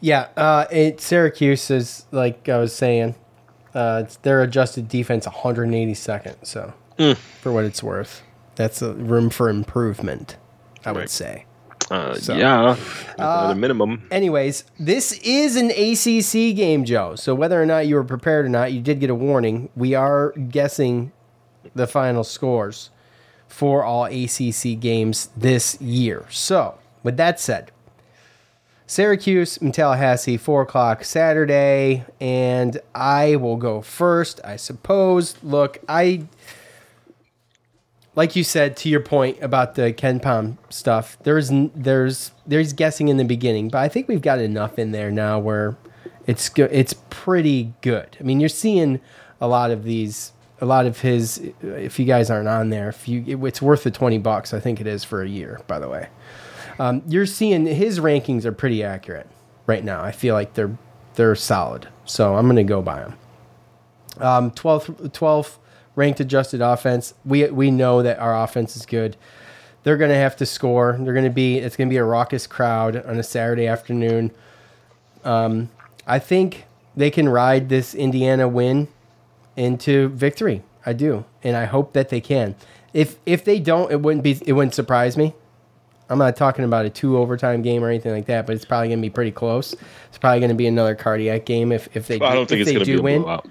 [0.00, 3.14] Yeah, uh, it, Syracuse is like I was saying,
[3.74, 6.36] uh, it's their adjusted defense 182nd.
[6.46, 7.16] So Mm.
[7.16, 8.22] for what it's worth,
[8.54, 10.36] that's a room for improvement.
[10.84, 11.10] I would Right.
[11.10, 11.44] say.
[11.90, 12.76] Uh, So- yeah,
[13.18, 14.02] Uh, at a minimum.
[14.10, 17.14] Anyways, this is an ACC game, Joe.
[17.16, 19.68] So whether or not you were prepared or not, you did get a warning.
[19.76, 21.12] We are guessing
[21.74, 22.90] the final scores
[23.48, 26.24] for all ACC games this year.
[26.30, 27.70] So, with that said,
[28.86, 35.36] Syracuse and Tallahassee, 4 o'clock Saturday, and I will go first, I suppose.
[35.42, 36.24] Look, I
[38.16, 43.16] like you said to your point about the KenPom stuff, there's there's there's guessing in
[43.16, 45.76] the beginning, but I think we've got enough in there now where
[46.26, 48.16] it's go- it's pretty good.
[48.20, 49.00] I mean, you're seeing
[49.40, 51.38] a lot of these, a lot of his.
[51.62, 54.54] If you guys aren't on there, if you, it- it's worth the twenty bucks.
[54.54, 55.60] I think it is for a year.
[55.66, 56.08] By the way,
[56.78, 59.28] um, you're seeing his rankings are pretty accurate
[59.66, 60.02] right now.
[60.02, 60.76] I feel like they're
[61.16, 63.14] they're solid, so I'm gonna go by them.
[64.18, 65.56] Um, 12th, 12th
[65.96, 67.14] ranked adjusted offense.
[67.24, 69.16] We we know that our offense is good.
[69.82, 70.96] They're going to have to score.
[70.98, 74.30] They're going to be it's going to be a raucous crowd on a Saturday afternoon.
[75.24, 75.70] Um,
[76.06, 76.64] I think
[76.96, 78.88] they can ride this Indiana win
[79.56, 80.62] into victory.
[80.86, 82.54] I do, and I hope that they can.
[82.92, 85.34] If if they don't, it wouldn't be it wouldn't surprise me.
[86.10, 88.88] I'm not talking about a two overtime game or anything like that, but it's probably
[88.88, 89.74] going to be pretty close.
[90.08, 92.60] It's probably going to be another cardiac game if, if they I do, don't think
[92.60, 93.22] it's going to be a win.
[93.22, 93.48] blowout.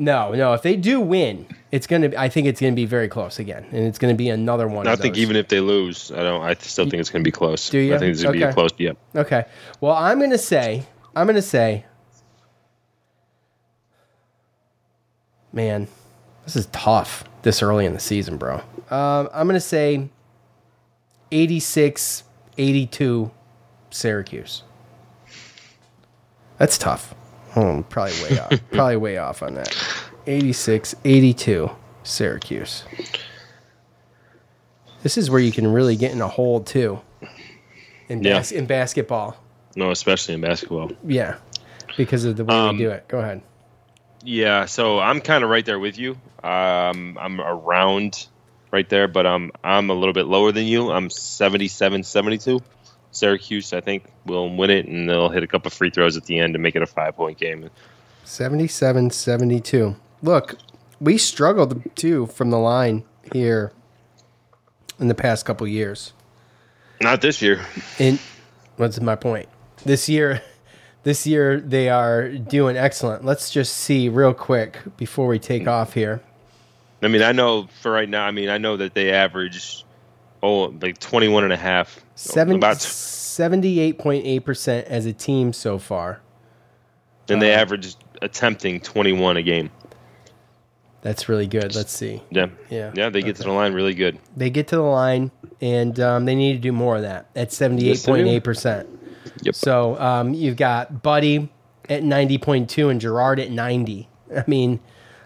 [0.00, 0.52] No, no.
[0.54, 2.20] If they do win, it's going to.
[2.20, 4.68] I think it's going to be very close again, and it's going to be another
[4.68, 4.86] one.
[4.86, 6.40] I think even if they lose, I don't.
[6.42, 7.68] I still think it's going to be close.
[7.68, 7.94] Do you?
[7.94, 8.54] I think it's going to be a Okay.
[8.54, 8.70] close.
[8.78, 8.96] Yep.
[9.16, 9.44] Okay.
[9.80, 10.84] Well, I'm going to say,
[11.16, 11.84] I'm going to say,
[15.52, 15.88] man,
[16.44, 18.56] this is tough this early in the season, bro.
[18.90, 20.08] Um, I'm going to say
[21.32, 22.22] 86
[22.56, 23.30] 82
[23.90, 24.62] Syracuse.
[26.58, 27.14] That's tough.
[27.58, 28.52] Oh, probably way off.
[28.72, 29.74] probably way off on that.
[30.26, 31.70] 86 82
[32.02, 32.84] Syracuse.
[35.02, 37.00] This is where you can really get in a hole, too.
[38.08, 38.38] In, Yeah.
[38.38, 39.36] bas- in basketball.
[39.76, 40.90] No, especially in basketball.
[41.06, 41.36] Yeah,
[41.96, 43.06] because of the way Um, we do it.
[43.08, 43.42] Go ahead.
[44.24, 46.12] Yeah, so I'm kind of right there with you.
[46.42, 48.26] Um, I'm around
[48.72, 50.90] right there, but I'm I'm a little bit lower than you.
[50.90, 52.60] I'm 77, 72.
[53.18, 56.38] Syracuse, I think, will win it, and they'll hit a couple free throws at the
[56.38, 57.68] end to make it a five point game.
[58.24, 59.96] 77 72.
[60.22, 60.56] Look,
[61.00, 63.72] we struggled too from the line here
[64.98, 66.12] in the past couple years.
[67.00, 67.64] Not this year.
[67.98, 68.18] And
[68.76, 69.48] what's my point?
[69.84, 70.42] This year,
[71.04, 73.24] this year they are doing excellent.
[73.24, 76.20] Let's just see real quick before we take off here.
[77.00, 78.24] I mean, I know for right now.
[78.24, 79.84] I mean, I know that they average
[80.42, 82.00] oh like 21 and a half.
[82.14, 86.20] Seven, About 78.8% as a team so far.
[87.28, 89.70] and they uh, average attempting 21 a game.
[91.00, 91.76] That's really good.
[91.76, 92.22] Let's see.
[92.30, 92.48] Yeah.
[92.70, 92.90] Yeah.
[92.94, 94.18] Yeah, they get to the line really good.
[94.36, 95.30] They get to the line,
[95.60, 98.86] and um, they need to do more of that at 78.8%.
[99.42, 99.54] Yep.
[99.54, 101.50] So um, you've got Buddy
[101.88, 104.08] at 90.2 and Girard at 90.
[104.36, 104.80] I mean,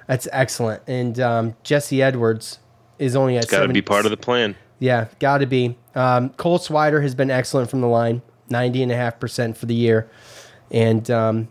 [0.07, 0.83] that's excellent.
[0.87, 2.59] And um, Jesse Edwards
[2.99, 4.55] is only at It's got to be part of the plan.
[4.83, 5.78] Yeah, got to be.
[5.95, 8.20] Um, Cole Swider has been excellent from the line,
[8.51, 10.11] 90.5% for the year.
[10.72, 11.49] And um,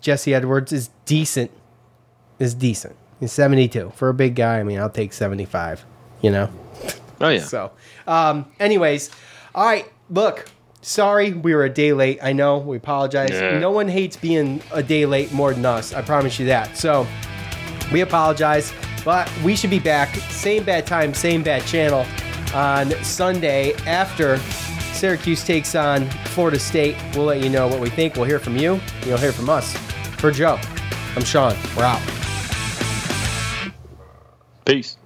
[0.00, 1.50] Jesse Edwards is decent.
[2.38, 2.96] Is decent.
[3.20, 3.92] He's 72.
[3.94, 5.84] For a big guy, I mean, I'll take 75,
[6.22, 6.50] you know?
[7.20, 7.40] Oh, yeah.
[7.40, 7.72] So,
[8.06, 9.10] um, anyways,
[9.54, 12.20] all right, look, sorry we were a day late.
[12.22, 13.32] I know, we apologize.
[13.32, 13.58] Yeah.
[13.58, 15.92] No one hates being a day late more than us.
[15.92, 16.78] I promise you that.
[16.78, 17.06] So,
[17.92, 18.72] we apologize,
[19.04, 22.06] but we should be back, same bad time, same bad channel
[22.54, 24.38] on Sunday after
[24.92, 26.96] Syracuse takes on Florida State.
[27.14, 28.16] We'll let you know what we think.
[28.16, 28.80] We'll hear from you.
[29.06, 29.76] You'll hear from us.
[30.18, 30.58] For Joe,
[31.16, 31.56] I'm Sean.
[31.76, 32.02] We're out.
[34.64, 34.99] Peace.